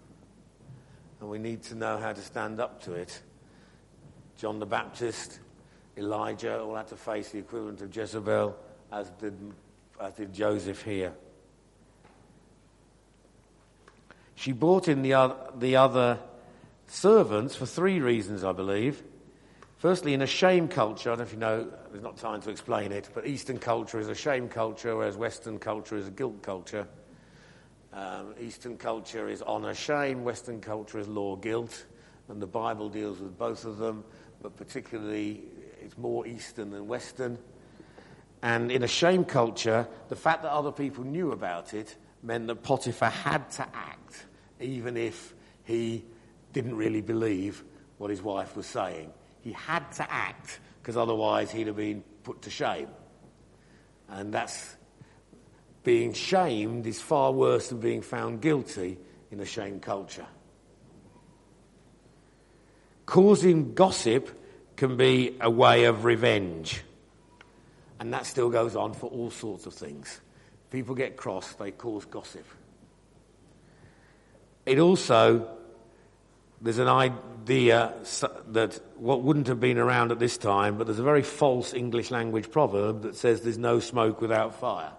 and 1.20 1.30
we 1.30 1.40
need 1.40 1.64
to 1.64 1.76
know 1.76 1.98
how 1.98 2.14
to 2.14 2.22
stand 2.22 2.60
up 2.60 2.82
to 2.84 2.94
it. 2.94 3.22
John 4.38 4.60
the 4.60 4.66
Baptist, 4.66 5.40
Elijah 5.98 6.60
all 6.60 6.76
had 6.76 6.88
to 6.90 6.96
face 6.96 7.30
the 7.30 7.40
equivalent 7.40 7.82
of 7.82 7.96
Jezebel, 7.96 8.56
as 8.92 9.10
did, 9.12 9.36
as 10.00 10.14
did 10.14 10.34
Joseph 10.34 10.84
here. 10.84 11.14
She 14.36 14.52
brought 14.52 14.88
in 14.88 15.02
the 15.02 15.16
other, 15.16 15.36
the 15.58 15.76
other 15.78 16.20
servants 16.86 17.56
for 17.56 17.66
three 17.66 18.00
reasons, 18.00 18.44
I 18.44 18.52
believe. 18.52 19.02
Firstly, 19.78 20.16
in 20.16 20.24
a 20.24 20.28
shame 20.28 20.68
culture, 20.68 21.12
I 21.12 21.16
don't 21.16 21.20
know 21.20 21.24
if 21.26 21.34
you 21.34 21.40
know, 21.40 21.68
there's 21.92 22.04
not 22.04 22.18
time 22.18 22.42
to 22.42 22.50
explain 22.50 22.92
it, 22.92 23.10
but 23.14 23.28
Eastern 23.28 23.60
culture 23.60 24.00
is 24.00 24.10
a 24.10 24.16
shame 24.16 24.50
culture, 24.50 24.96
whereas 24.96 25.16
Western 25.16 25.60
culture 25.60 25.96
is 25.96 26.08
a 26.08 26.12
guilt 26.12 26.42
culture. 26.42 26.88
Um, 27.94 28.34
Eastern 28.40 28.78
culture 28.78 29.30
is 29.30 29.44
honour, 29.44 29.76
shame. 29.76 30.24
Western 30.24 30.62
culture 30.62 30.98
is 30.98 31.08
law, 31.08 31.36
guilt. 31.36 31.86
And 32.28 32.42
the 32.42 32.48
Bible 32.48 32.90
deals 32.90 33.20
with 33.20 33.38
both 33.38 33.66
of 33.66 33.78
them, 33.78 34.04
but 34.42 34.56
particularly 34.56 35.44
it's 35.80 35.96
more 35.96 36.26
Eastern 36.26 36.72
than 36.72 36.88
Western. 36.88 37.38
And 38.42 38.72
in 38.72 38.82
a 38.82 38.88
shame 38.88 39.26
culture, 39.26 39.88
the 40.10 40.16
fact 40.16 40.42
that 40.42 40.52
other 40.52 40.72
people 40.72 41.04
knew 41.04 41.34
about 41.34 41.76
it 41.76 41.96
meant 42.24 42.48
that 42.48 42.64
Potiphar 42.64 43.12
had 43.12 43.52
to 43.52 43.68
act, 43.76 44.26
even 44.60 44.98
if 44.98 45.36
he 45.66 46.04
didn't 46.52 46.76
really 46.76 47.02
believe 47.02 47.64
what 48.00 48.10
his 48.10 48.24
wife 48.24 48.56
was 48.56 48.66
saying. 48.66 49.14
He 49.42 49.52
had 49.52 49.92
to 49.94 50.12
act 50.12 50.60
because 50.82 50.98
otherwise 50.98 51.52
he'd 51.52 51.68
have 51.68 51.76
been 51.76 52.04
put 52.24 52.44
to 52.44 52.50
shame. 52.50 52.88
And 54.10 54.34
that's 54.34 54.76
being 55.84 56.14
shamed 56.14 56.88
is 56.88 57.02
far 57.02 57.32
worse 57.32 57.70
than 57.70 57.80
being 57.80 58.02
found 58.02 58.42
guilty 58.42 58.98
in 59.32 59.40
a 59.40 59.46
shame 59.46 59.80
culture. 59.80 60.26
Causing 63.06 63.74
gossip 63.74 64.30
can 64.76 64.98
be 64.98 65.38
a 65.42 65.50
way 65.50 65.86
of 65.86 66.06
revenge. 66.06 66.84
And 68.00 68.14
that 68.14 68.26
still 68.26 68.50
goes 68.50 68.76
on 68.76 68.94
for 68.94 69.10
all 69.10 69.32
sorts 69.32 69.66
of 69.66 69.74
things. 69.74 70.22
People 70.72 70.94
get 70.94 71.18
cross, 71.18 71.54
they 71.54 71.72
cause 71.72 72.06
gossip. 72.06 72.46
It 74.66 74.80
also, 74.80 75.48
there's 76.62 76.78
an 76.80 76.90
idea 76.90 77.18
that 77.48 78.80
what 78.98 79.24
wouldn't 79.24 79.48
have 79.48 79.60
been 79.60 79.78
around 79.78 80.12
at 80.12 80.20
this 80.20 80.38
time, 80.38 80.78
but 80.78 80.86
there's 80.88 81.00
a 81.00 81.04
very 81.04 81.24
false 81.24 81.74
English 81.74 82.12
language 82.12 82.52
proverb 82.52 83.02
that 83.04 83.16
says 83.16 83.42
there's 83.42 83.58
no 83.58 83.80
smoke 83.80 84.22
without 84.22 84.60
fire. 84.60 84.92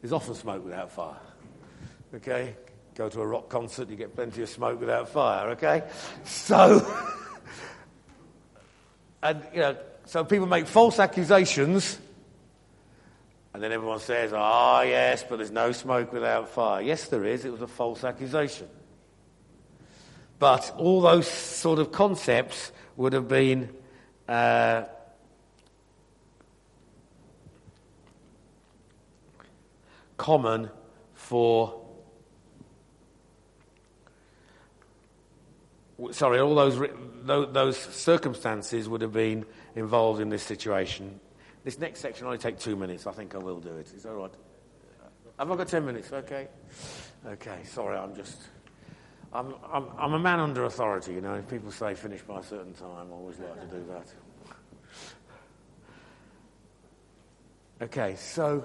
There's 0.00 0.12
often 0.12 0.34
smoke 0.34 0.64
without 0.64 0.90
fire. 0.90 1.20
Okay? 2.14 2.56
Go 2.94 3.08
to 3.08 3.20
a 3.20 3.26
rock 3.26 3.48
concert, 3.48 3.88
you 3.88 3.96
get 3.96 4.14
plenty 4.14 4.42
of 4.42 4.48
smoke 4.48 4.78
without 4.78 5.08
fire, 5.08 5.50
okay? 5.50 5.82
So, 6.24 6.86
and, 9.22 9.42
you 9.52 9.60
know, 9.60 9.76
so 10.06 10.24
people 10.24 10.46
make 10.46 10.66
false 10.66 10.98
accusations, 10.98 11.98
and 13.52 13.62
then 13.62 13.72
everyone 13.72 14.00
says, 14.00 14.32
ah, 14.32 14.80
oh, 14.80 14.82
yes, 14.82 15.24
but 15.28 15.36
there's 15.36 15.50
no 15.50 15.72
smoke 15.72 16.12
without 16.12 16.48
fire. 16.48 16.82
Yes, 16.82 17.08
there 17.08 17.24
is. 17.24 17.44
It 17.44 17.52
was 17.52 17.62
a 17.62 17.68
false 17.68 18.04
accusation. 18.04 18.68
But 20.38 20.74
all 20.76 21.00
those 21.00 21.28
sort 21.28 21.78
of 21.78 21.92
concepts 21.92 22.72
would 22.96 23.12
have 23.12 23.28
been 23.28 23.70
uh, 24.28 24.84
common 30.16 30.70
for 31.14 31.84
sorry, 36.10 36.40
all 36.40 36.54
those, 36.54 36.78
those 37.24 37.76
circumstances 37.76 38.88
would 38.88 39.00
have 39.00 39.12
been 39.12 39.44
involved 39.76 40.20
in 40.20 40.28
this 40.28 40.42
situation. 40.42 41.20
This 41.62 41.78
next 41.78 42.00
section 42.00 42.26
only 42.26 42.38
take 42.38 42.58
two 42.58 42.76
minutes. 42.76 43.06
I 43.06 43.12
think 43.12 43.34
I 43.34 43.38
will 43.38 43.60
do 43.60 43.76
it. 43.76 43.92
Is 43.94 44.02
that 44.02 44.10
all 44.10 44.22
right? 44.22 44.34
Have 45.38 45.50
I 45.50 45.56
got 45.56 45.68
ten 45.68 45.84
minutes? 45.86 46.12
Okay. 46.12 46.48
Okay. 47.26 47.58
Sorry, 47.64 47.96
I'm 47.96 48.14
just. 48.14 48.36
I'm, 49.34 49.54
I'm, 49.72 49.86
I'm 49.98 50.12
a 50.12 50.18
man 50.18 50.38
under 50.38 50.64
authority, 50.64 51.12
you 51.12 51.20
know. 51.20 51.34
If 51.34 51.48
people 51.48 51.72
say 51.72 51.94
finish 51.94 52.22
by 52.22 52.38
a 52.38 52.42
certain 52.42 52.72
time, 52.72 53.08
I 53.10 53.14
always 53.14 53.38
like 53.40 53.60
to 53.68 53.76
do 53.76 53.84
that. 53.90 54.06
Okay, 57.82 58.14
so 58.14 58.64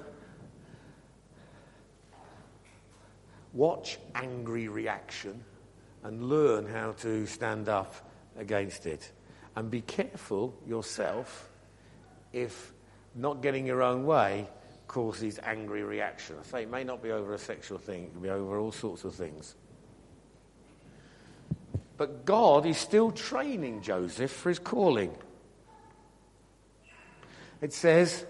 watch 3.53 3.97
angry 4.13 4.67
reaction 4.67 5.43
and 6.03 6.29
learn 6.29 6.67
how 6.67 6.91
to 6.91 7.25
stand 7.25 7.67
up 7.67 7.95
against 8.37 8.85
it. 8.85 9.11
And 9.55 9.71
be 9.71 9.81
careful 9.81 10.53
yourself 10.67 11.49
if 12.31 12.73
not 13.15 13.41
getting 13.41 13.65
your 13.65 13.81
own 13.81 14.05
way 14.05 14.47
causes 14.87 15.39
angry 15.43 15.83
reaction. 15.83 16.35
I 16.39 16.43
say 16.45 16.61
it 16.63 16.69
may 16.69 16.83
not 16.83 17.01
be 17.01 17.11
over 17.11 17.33
a 17.33 17.39
sexual 17.39 17.79
thing, 17.79 18.03
it 18.03 18.11
can 18.11 18.21
be 18.21 18.29
over 18.29 18.59
all 18.59 18.71
sorts 18.71 19.03
of 19.03 19.15
things. 19.15 19.55
But 21.99 22.25
God 22.25 22.65
is 22.65 22.79
still 22.79 23.11
training 23.11 23.83
Joseph 23.83 24.31
for 24.31 24.49
his 24.49 24.57
calling. 24.57 25.13
It 27.61 27.73
says, 27.73 28.25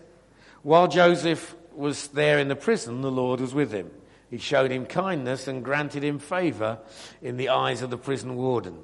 while 0.64 0.90
Joseph 0.90 1.56
was 1.74 2.10
there 2.10 2.40
in 2.40 2.50
the 2.50 2.58
prison, 2.58 3.00
the 3.00 3.12
Lord 3.12 3.40
was 3.40 3.54
with 3.54 3.72
him 3.72 3.90
he 4.30 4.38
showed 4.38 4.72
him 4.72 4.86
kindness 4.86 5.48
and 5.48 5.66
granted 5.66 6.04
him 6.04 6.20
favor 6.20 6.80
in 7.22 7.38
the 7.38 7.50
eyes 7.50 7.82
of 7.82 7.90
the 7.90 7.98
prison 7.98 8.36
warden. 8.36 8.84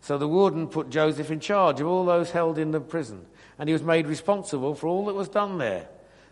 So 0.00 0.16
the 0.16 0.28
warden 0.28 0.68
put 0.68 0.90
Joseph 0.90 1.30
in 1.30 1.40
charge 1.40 1.80
of 1.80 1.86
all 1.86 2.04
those 2.06 2.30
held 2.30 2.58
in 2.58 2.70
the 2.70 2.80
prison, 2.80 3.26
and 3.58 3.68
he 3.68 3.72
was 3.72 3.82
made 3.82 4.06
responsible 4.06 4.74
for 4.74 4.86
all 4.86 5.06
that 5.06 5.14
was 5.14 5.28
done 5.28 5.58
there. 5.58 5.88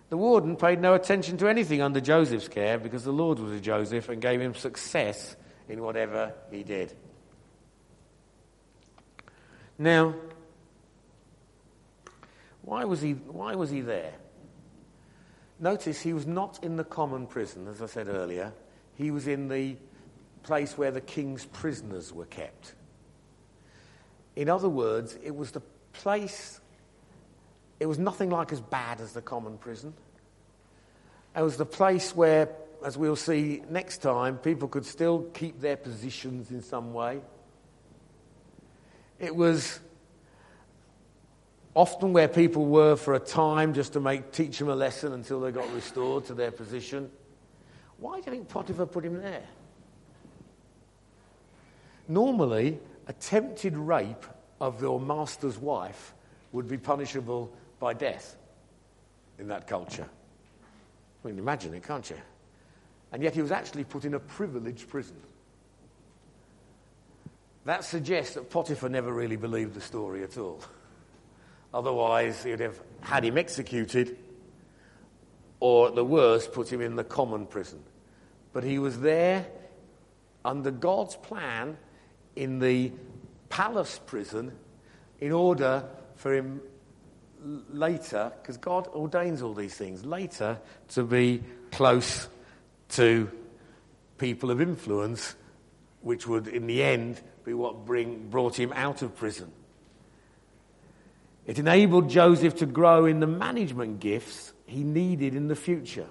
The 0.09 0.17
warden 0.17 0.57
paid 0.57 0.81
no 0.81 0.95
attention 0.95 1.37
to 1.39 1.49
anything 1.49 1.83
under 1.83 2.01
Joseph's 2.01 2.49
care 2.49 2.79
because 2.79 3.05
the 3.05 3.13
Lord 3.13 3.39
was 3.41 3.53
with 3.53 3.63
Joseph 3.63 4.09
and 4.09 4.23
gave 4.23 4.41
him 4.41 4.55
success 4.55 5.37
in 5.69 5.83
whatever 5.83 6.33
he 6.51 6.63
did. 6.63 6.95
Now, 9.79 10.15
why 12.63 12.85
was 12.85 13.01
he, 13.01 13.13
why 13.13 13.55
was 13.55 13.71
he 13.71 13.81
there? 13.81 14.13
Notice 15.59 16.01
he 16.01 16.13
was 16.13 16.27
not 16.27 16.63
in 16.63 16.77
the 16.77 16.85
common 16.85 17.27
prison, 17.27 17.69
as 17.69 17.81
I 17.81 17.87
said 17.87 18.09
earlier. 18.09 18.53
He 18.95 19.11
was 19.11 19.27
in 19.27 19.49
the 19.49 19.77
place 20.43 20.77
where 20.77 20.91
the 20.91 21.01
king's 21.01 21.45
prisoners 21.45 22.13
were 22.13 22.27
kept. 22.27 22.75
In 24.35 24.49
other 24.49 24.69
words, 24.69 25.19
it 25.23 25.35
was 25.35 25.51
the 25.51 25.63
place, 25.93 26.61
it 27.81 27.87
was 27.87 27.99
nothing 27.99 28.31
like 28.31 28.53
as 28.53 28.61
bad 28.61 29.01
as 29.01 29.13
the 29.13 29.23
common 29.23 29.59
prison. 29.59 29.95
It 31.35 31.43
was 31.43 31.57
the 31.57 31.67
place 31.67 32.15
where, 32.15 32.51
as 32.85 32.99
we'll 32.99 33.17
see 33.17 33.63
next 33.71 33.99
time, 33.99 34.39
people 34.39 34.69
could 34.69 34.87
still 34.87 35.23
keep 35.35 35.61
their 35.61 35.77
positions 35.77 36.51
in 36.51 36.63
some 36.63 36.93
way. 36.93 37.21
It 39.19 39.35
was 39.35 39.81
often 41.75 42.13
where 42.13 42.29
people 42.29 42.67
were 42.67 42.97
for 42.97 43.15
a 43.15 43.19
time 43.19 43.75
just 43.75 43.93
to 43.95 44.01
make, 44.01 44.33
teach 44.33 44.59
them 44.59 44.69
a 44.69 44.75
lesson 44.75 45.13
until 45.13 45.41
they 45.41 45.51
got 45.51 45.71
restored 45.75 46.25
to 46.27 46.35
their 46.35 46.51
position. 46.51 47.11
Why 47.99 48.21
do 48.21 48.31
you 48.31 48.37
think 48.37 48.49
Potiphar 48.49 48.87
put 48.87 49.05
him 49.05 49.21
there? 49.21 49.43
Normally, 52.09 52.79
attempted 53.09 53.77
rape 53.77 54.25
of 54.61 54.81
your 54.81 55.01
master's 55.01 55.59
wife 55.59 56.15
would 56.53 56.69
be 56.69 56.79
punishable 56.79 57.53
by 57.79 57.93
death 57.93 58.37
in 59.39 59.49
that 59.49 59.67
culture. 59.67 60.09
I 61.25 61.29
mean, 61.29 61.39
imagine 61.39 61.75
it, 61.75 61.83
can't 61.83 62.09
you? 62.09 62.17
And 63.13 63.23
yet 63.23 63.35
he 63.35 63.43
was 63.43 63.53
actually 63.53 63.85
put 63.85 64.05
in 64.05 64.15
a 64.15 64.21
privileged 64.21 64.89
prison. 64.89 65.17
That 67.67 67.85
suggests 67.85 68.35
that 68.35 68.49
Potiphar 68.49 68.89
never 68.89 69.13
really 69.13 69.35
believed 69.35 69.75
the 69.75 69.81
story 69.81 70.23
at 70.23 70.39
all. 70.39 70.61
Otherwise, 71.75 72.45
he'd 72.45 72.61
have 72.61 72.81
had 73.01 73.25
him 73.25 73.37
executed, 73.37 74.17
or 75.59 75.89
at 75.89 75.97
the 75.97 76.05
worst, 76.05 76.53
put 76.53 76.73
him 76.73 76.81
in 76.81 76.95
the 76.95 77.03
common 77.03 77.45
prison. 77.45 77.83
But 78.53 78.63
he 78.63 78.79
was 78.79 79.01
there 79.01 79.47
under 80.45 80.71
God's 80.71 81.17
plan 81.17 81.77
in 82.37 82.61
the 82.61 82.93
palace 83.49 83.99
prison 84.07 84.53
in 85.19 85.33
order 85.33 85.89
for 86.15 86.33
him 86.33 86.61
later, 87.43 88.33
because 88.41 88.59
God 88.59 88.87
ordains 88.95 89.43
all 89.43 89.55
these 89.55 89.75
things, 89.75 90.05
later 90.05 90.61
to 90.91 91.03
be 91.03 91.43
close 91.73 92.29
to 92.91 93.29
people 94.19 94.53
of 94.53 94.61
influence, 94.61 95.35
which 96.03 96.29
would 96.29 96.47
in 96.47 96.69
the 96.69 96.85
end 96.85 97.21
be 97.47 97.55
what 97.55 97.87
bring, 97.87 98.29
brought 98.29 98.59
him 98.59 98.73
out 98.75 99.03
of 99.03 99.15
prison. 99.17 99.51
It 101.47 101.61
enabled 101.61 102.11
Joseph 102.11 102.57
to 102.57 102.67
grow 102.67 103.07
in 103.07 103.21
the 103.21 103.27
management 103.29 104.01
gifts 104.01 104.53
he 104.67 104.83
needed 104.83 105.37
in 105.37 105.47
the 105.47 105.55
future. 105.55 106.09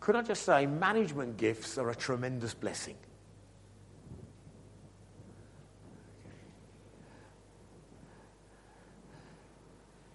Could 0.00 0.16
I 0.16 0.22
just 0.22 0.42
say, 0.42 0.66
management 0.66 1.36
gifts 1.36 1.78
are 1.78 1.88
a 1.90 1.94
tremendous 1.94 2.54
blessing. 2.54 2.96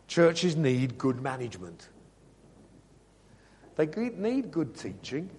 Churches 0.08 0.58
need 0.58 0.97
good 0.97 1.22
management. 1.22 1.88
They 3.78 3.86
need 3.86 4.51
good 4.51 4.76
teaching. 4.76 5.30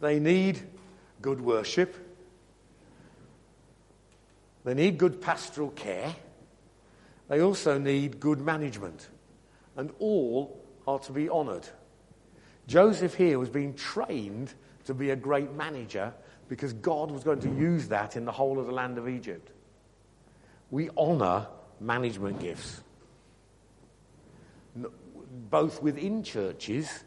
They 0.00 0.18
need 0.18 0.60
good 1.20 1.40
worship. 1.40 1.94
They 4.64 4.74
need 4.74 4.98
good 4.98 5.20
pastoral 5.20 5.70
care. 5.70 6.14
They 7.28 7.40
also 7.40 7.78
need 7.78 8.18
good 8.18 8.40
management. 8.40 9.08
And 9.76 9.92
all 9.98 10.64
are 10.86 10.98
to 11.00 11.12
be 11.12 11.28
honoured. 11.28 11.68
Joseph 12.66 13.14
here 13.14 13.38
was 13.38 13.48
being 13.48 13.74
trained 13.74 14.54
to 14.84 14.94
be 14.94 15.10
a 15.10 15.16
great 15.16 15.52
manager 15.52 16.12
because 16.48 16.72
God 16.72 17.10
was 17.10 17.22
going 17.22 17.40
to 17.40 17.48
use 17.48 17.88
that 17.88 18.16
in 18.16 18.24
the 18.24 18.32
whole 18.32 18.58
of 18.58 18.66
the 18.66 18.72
land 18.72 18.98
of 18.98 19.08
Egypt. 19.08 19.52
We 20.70 20.90
honour 20.90 21.46
management 21.80 22.40
gifts, 22.40 22.80
both 25.50 25.82
within 25.82 26.22
churches 26.22 27.04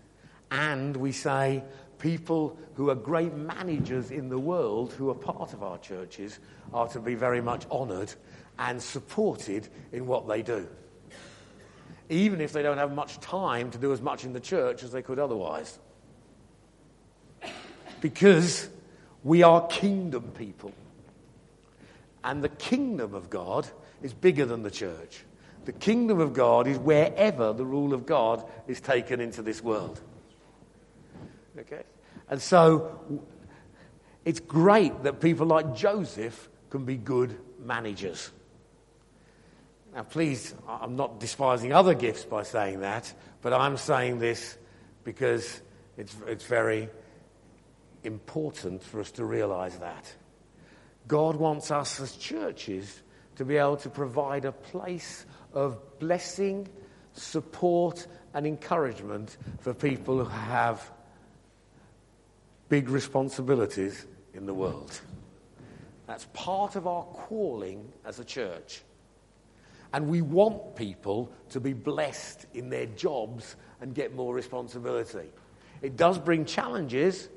and 0.54 0.96
we 0.96 1.12
say 1.12 1.64
people 2.04 2.60
who 2.74 2.90
are 2.90 2.96
great 2.96 3.34
managers 3.34 4.12
in 4.12 4.28
the 4.28 4.38
world 4.38 4.92
who 4.92 5.10
are 5.10 5.16
part 5.16 5.54
of 5.54 5.64
our 5.64 5.78
churches 5.78 6.38
are 6.74 6.86
to 6.90 7.00
be 7.00 7.16
very 7.16 7.40
much 7.40 7.66
honoured 7.72 8.14
and 8.60 8.82
supported 8.82 9.70
in 9.94 10.06
what 10.06 10.28
they 10.28 10.42
do. 10.42 10.68
Even 12.10 12.42
if 12.42 12.52
they 12.52 12.62
don't 12.62 12.78
have 12.78 12.94
much 12.94 13.22
time 13.22 13.72
to 13.72 13.78
do 13.78 13.94
as 13.94 14.02
much 14.02 14.26
in 14.26 14.34
the 14.34 14.42
church 14.42 14.84
as 14.84 14.92
they 14.92 15.02
could 15.02 15.18
otherwise. 15.18 15.80
Because 18.02 18.68
we 19.24 19.44
are 19.44 19.66
kingdom 19.68 20.24
people. 20.38 20.74
And 22.22 22.44
the 22.44 22.50
kingdom 22.50 23.14
of 23.14 23.30
God 23.30 23.66
is 24.02 24.14
bigger 24.14 24.46
than 24.46 24.64
the 24.64 24.72
church. 24.72 25.24
The 25.64 25.72
kingdom 25.72 26.20
of 26.20 26.34
God 26.34 26.68
is 26.68 26.78
wherever 26.78 27.54
the 27.54 27.66
rule 27.66 27.94
of 27.94 28.06
God 28.06 28.44
is 28.68 28.82
taken 28.82 29.22
into 29.22 29.42
this 29.42 29.64
world. 29.64 30.02
Okay? 31.58 31.84
And 32.34 32.42
so 32.42 33.22
it's 34.26 34.40
great 34.40 35.04
that 35.04 35.22
people 35.22 35.46
like 35.46 35.76
Joseph 35.76 36.50
can 36.72 36.84
be 36.84 36.98
good 36.98 37.38
managers. 37.64 38.32
Now, 39.94 40.02
please, 40.02 40.56
I'm 40.68 40.96
not 40.96 41.20
despising 41.20 41.74
other 41.74 41.94
gifts 41.94 42.26
by 42.26 42.42
saying 42.42 42.80
that, 42.80 43.14
but 43.44 43.54
I'm 43.54 43.78
saying 43.78 44.18
this 44.18 44.58
because 45.04 45.62
it's, 45.96 46.16
it's 46.26 46.46
very 46.46 46.90
important 48.04 48.82
for 48.82 49.00
us 49.00 49.12
to 49.12 49.26
realize 49.26 49.78
that. 49.78 50.12
God 51.08 51.36
wants 51.36 51.70
us 51.70 52.00
as 52.00 52.16
churches 52.16 53.04
to 53.36 53.46
be 53.46 53.58
able 53.58 53.78
to 53.78 53.92
provide 53.92 54.46
a 54.46 54.52
place 54.52 55.28
of 55.54 56.00
blessing, 56.00 56.68
support, 57.12 58.08
and 58.34 58.48
encouragement 58.48 59.38
for 59.60 59.76
people 59.76 60.18
who 60.18 60.26
have 60.26 60.92
big 62.74 62.90
responsibilities 62.90 64.08
in 64.34 64.48
the 64.48 64.54
world. 64.54 65.00
That's 66.08 66.26
part 66.34 66.76
of 66.76 66.88
our 66.88 67.04
calling 67.04 67.94
as 68.04 68.18
a 68.18 68.26
church. 68.26 68.82
And 69.94 70.10
we 70.10 70.24
want 70.24 70.76
people 70.76 71.32
to 71.50 71.60
be 71.60 71.74
blessed 71.74 72.48
in 72.56 72.72
their 72.72 72.88
jobs 72.88 73.58
and 73.80 73.94
get 73.94 74.16
more 74.16 74.34
responsibility. 74.34 75.30
It 75.84 75.98
does 75.98 76.18
bring 76.18 76.46
challenges, 76.46 77.30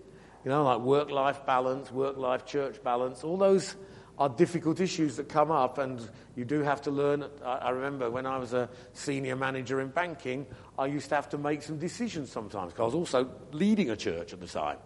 you 0.43 0.51
know, 0.51 0.65
like 0.65 0.81
work 0.81 1.11
life 1.11 1.45
balance, 1.45 1.93
work 1.93 2.17
life 2.17 2.47
church 2.47 2.83
balance, 2.83 3.23
all 3.23 3.37
those 3.37 3.77
are 4.19 4.31
difficult 4.31 4.81
issues 4.81 5.17
that 5.17 5.29
come 5.29 5.51
up, 5.51 5.77
and 5.77 6.09
you 6.35 6.47
do 6.47 6.63
have 6.63 6.81
to 6.81 6.91
learn. 6.91 7.27
I, 7.45 7.69
remember 7.69 8.11
when 8.11 8.25
I 8.25 8.39
was 8.39 8.55
a 8.55 8.71
senior 8.95 9.37
manager 9.37 9.83
in 9.83 9.89
banking, 9.89 10.47
I 10.79 10.87
used 10.87 11.11
to 11.11 11.15
have 11.15 11.29
to 11.29 11.37
make 11.37 11.61
some 11.61 11.79
decisions 11.79 12.33
sometimes 12.33 12.73
because 12.73 12.81
I 12.81 12.87
was 12.87 12.95
also 12.95 13.31
leading 13.53 13.91
a 13.91 13.97
church 13.97 14.33
at 14.33 14.41
the 14.41 14.47
time. 14.47 14.79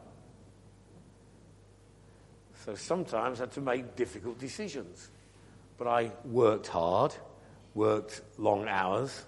So 2.65 2.75
sometimes 2.75 3.41
I 3.41 3.45
had 3.45 3.53
to 3.53 3.61
make 3.61 3.97
difficult 3.97 4.39
decisions. 4.39 5.11
But 5.79 5.87
I 5.87 6.13
worked 6.27 6.67
hard, 6.67 7.15
worked 7.75 8.21
long 8.37 8.69
hours, 8.69 9.25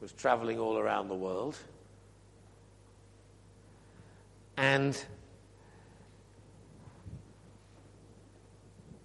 was 0.00 0.12
traveling 0.12 0.60
all 0.60 0.78
around 0.78 1.08
the 1.08 1.16
world. 1.16 1.56
And 4.56 4.96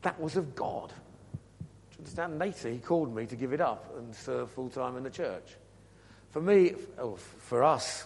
that 0.04 0.20
was 0.20 0.36
of 0.36 0.54
God. 0.54 0.90
Do 0.90 1.66
you 1.92 1.98
understand? 2.00 2.38
Later, 2.38 2.70
he 2.70 2.78
called 2.78 3.16
me 3.16 3.26
to 3.26 3.36
give 3.36 3.54
it 3.54 3.62
up 3.62 3.96
and 3.98 4.14
serve 4.16 4.52
full 4.52 4.70
time 4.70 4.96
in 4.96 5.04
the 5.04 5.10
church. 5.10 5.56
For 6.30 6.42
me, 6.42 6.74
oh, 7.00 7.16
for 7.16 7.64
us, 7.64 8.06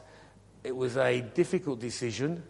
it 0.63 0.75
was 0.75 0.95
a 0.95 1.21
difficult 1.21 1.79
decision 1.81 2.43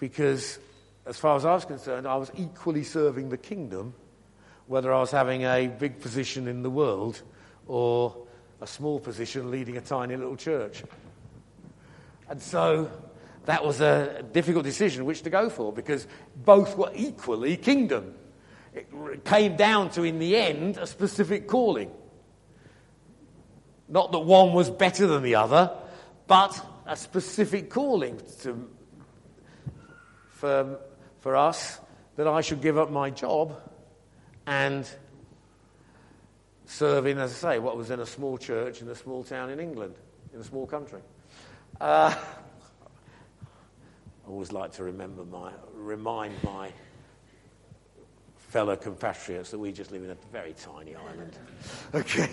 because, 0.00 0.58
as 1.06 1.18
far 1.18 1.36
as 1.36 1.44
I 1.44 1.52
was 1.52 1.64
concerned, 1.66 2.08
I 2.08 2.16
was 2.16 2.32
equally 2.36 2.82
serving 2.82 3.28
the 3.28 3.36
kingdom, 3.36 3.94
whether 4.66 4.92
I 4.92 4.98
was 4.98 5.10
having 5.10 5.42
a 5.42 5.68
big 5.68 6.00
position 6.00 6.48
in 6.48 6.62
the 6.62 6.70
world 6.70 7.22
or 7.68 8.16
a 8.60 8.66
small 8.66 8.98
position 8.98 9.50
leading 9.50 9.76
a 9.76 9.80
tiny 9.80 10.16
little 10.16 10.36
church. 10.36 10.82
And 12.28 12.40
so 12.40 12.90
that 13.44 13.64
was 13.64 13.80
a 13.80 14.24
difficult 14.32 14.64
decision 14.64 15.04
which 15.04 15.22
to 15.22 15.30
go 15.30 15.50
for 15.50 15.72
because 15.72 16.06
both 16.34 16.76
were 16.76 16.90
equally 16.94 17.56
kingdom. 17.56 18.14
It 18.74 19.24
came 19.24 19.56
down 19.56 19.90
to, 19.90 20.02
in 20.04 20.18
the 20.18 20.36
end, 20.36 20.78
a 20.78 20.86
specific 20.86 21.46
calling. 21.46 21.90
Not 23.88 24.12
that 24.12 24.20
one 24.20 24.52
was 24.52 24.70
better 24.70 25.06
than 25.06 25.22
the 25.24 25.34
other, 25.34 25.76
but 26.26 26.64
a 26.86 26.96
specific 26.96 27.68
calling 27.68 28.20
to, 28.42 28.70
for, 30.40 30.78
for 31.20 31.36
us 31.36 31.78
that 32.16 32.26
I 32.26 32.40
should 32.40 32.62
give 32.62 32.78
up 32.78 32.90
my 32.90 33.10
job 33.10 33.60
and 34.46 34.88
serve 36.64 37.06
in, 37.06 37.18
as 37.18 37.44
I 37.44 37.52
say, 37.54 37.58
what 37.58 37.76
was 37.76 37.90
in 37.90 38.00
a 38.00 38.06
small 38.06 38.38
church 38.38 38.80
in 38.80 38.88
a 38.88 38.94
small 38.94 39.22
town 39.22 39.50
in 39.50 39.60
England, 39.60 39.96
in 40.32 40.40
a 40.40 40.44
small 40.44 40.66
country. 40.66 41.02
Uh, 41.78 42.14
I 44.24 44.30
always 44.30 44.50
like 44.50 44.72
to 44.72 44.84
remember 44.84 45.24
my, 45.26 45.52
remind 45.74 46.42
my 46.42 46.72
fellow 48.38 48.76
compatriots 48.76 49.50
that 49.50 49.58
we 49.58 49.72
just 49.72 49.92
live 49.92 50.04
in 50.04 50.10
a 50.10 50.16
very 50.32 50.54
tiny 50.54 50.96
island. 50.96 51.36
Okay. 51.94 52.30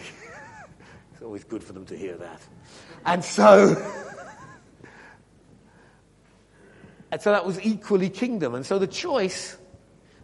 it's 1.11 1.21
always 1.21 1.43
good 1.43 1.63
for 1.63 1.73
them 1.73 1.85
to 1.85 1.97
hear 1.97 2.15
that. 2.15 2.41
And 3.05 3.23
so, 3.23 3.75
and 7.11 7.21
so 7.21 7.31
that 7.31 7.45
was 7.45 7.59
equally 7.61 8.09
kingdom. 8.09 8.55
And 8.55 8.65
so 8.65 8.79
the 8.79 8.87
choice, 8.87 9.57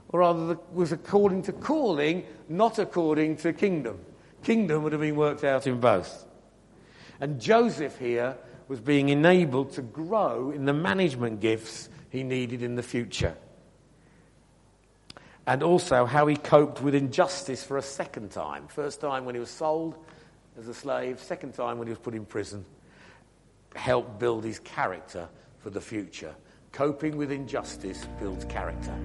or 0.09 0.19
rather, 0.19 0.57
was 0.73 0.91
according 0.91 1.43
to 1.43 1.53
calling, 1.53 2.25
not 2.49 2.79
according 2.79 3.37
to 3.37 3.53
kingdom. 3.53 3.99
Kingdom 4.43 4.83
would 4.83 4.91
have 4.91 5.01
been 5.01 5.15
worked 5.15 5.43
out 5.43 5.65
in 5.65 5.79
both. 5.79 6.25
And 7.21 7.39
Joseph 7.39 7.97
here 7.97 8.35
was 8.67 8.81
being 8.81 9.09
enabled 9.09 9.71
to 9.73 9.81
grow 9.81 10.51
in 10.51 10.65
the 10.65 10.73
management 10.73 11.39
gifts 11.39 11.89
he 12.09 12.23
needed 12.23 12.61
in 12.61 12.75
the 12.75 12.83
future. 12.83 13.35
And 15.45 15.63
also 15.63 16.05
how 16.05 16.27
he 16.27 16.35
coped 16.35 16.81
with 16.81 16.95
injustice 16.95 17.63
for 17.63 17.77
a 17.77 17.81
second 17.81 18.31
time. 18.31 18.67
First 18.67 19.01
time 19.01 19.25
when 19.25 19.35
he 19.35 19.39
was 19.39 19.49
sold 19.49 19.95
as 20.57 20.67
a 20.67 20.73
slave, 20.73 21.19
second 21.19 21.53
time 21.53 21.77
when 21.77 21.87
he 21.87 21.91
was 21.91 21.99
put 21.99 22.13
in 22.13 22.25
prison. 22.25 22.65
Helped 23.75 24.19
build 24.19 24.43
his 24.43 24.59
character 24.59 25.27
for 25.59 25.69
the 25.69 25.81
future. 25.81 26.35
Coping 26.73 27.17
with 27.17 27.31
injustice 27.31 28.03
builds 28.19 28.45
character. 28.45 28.97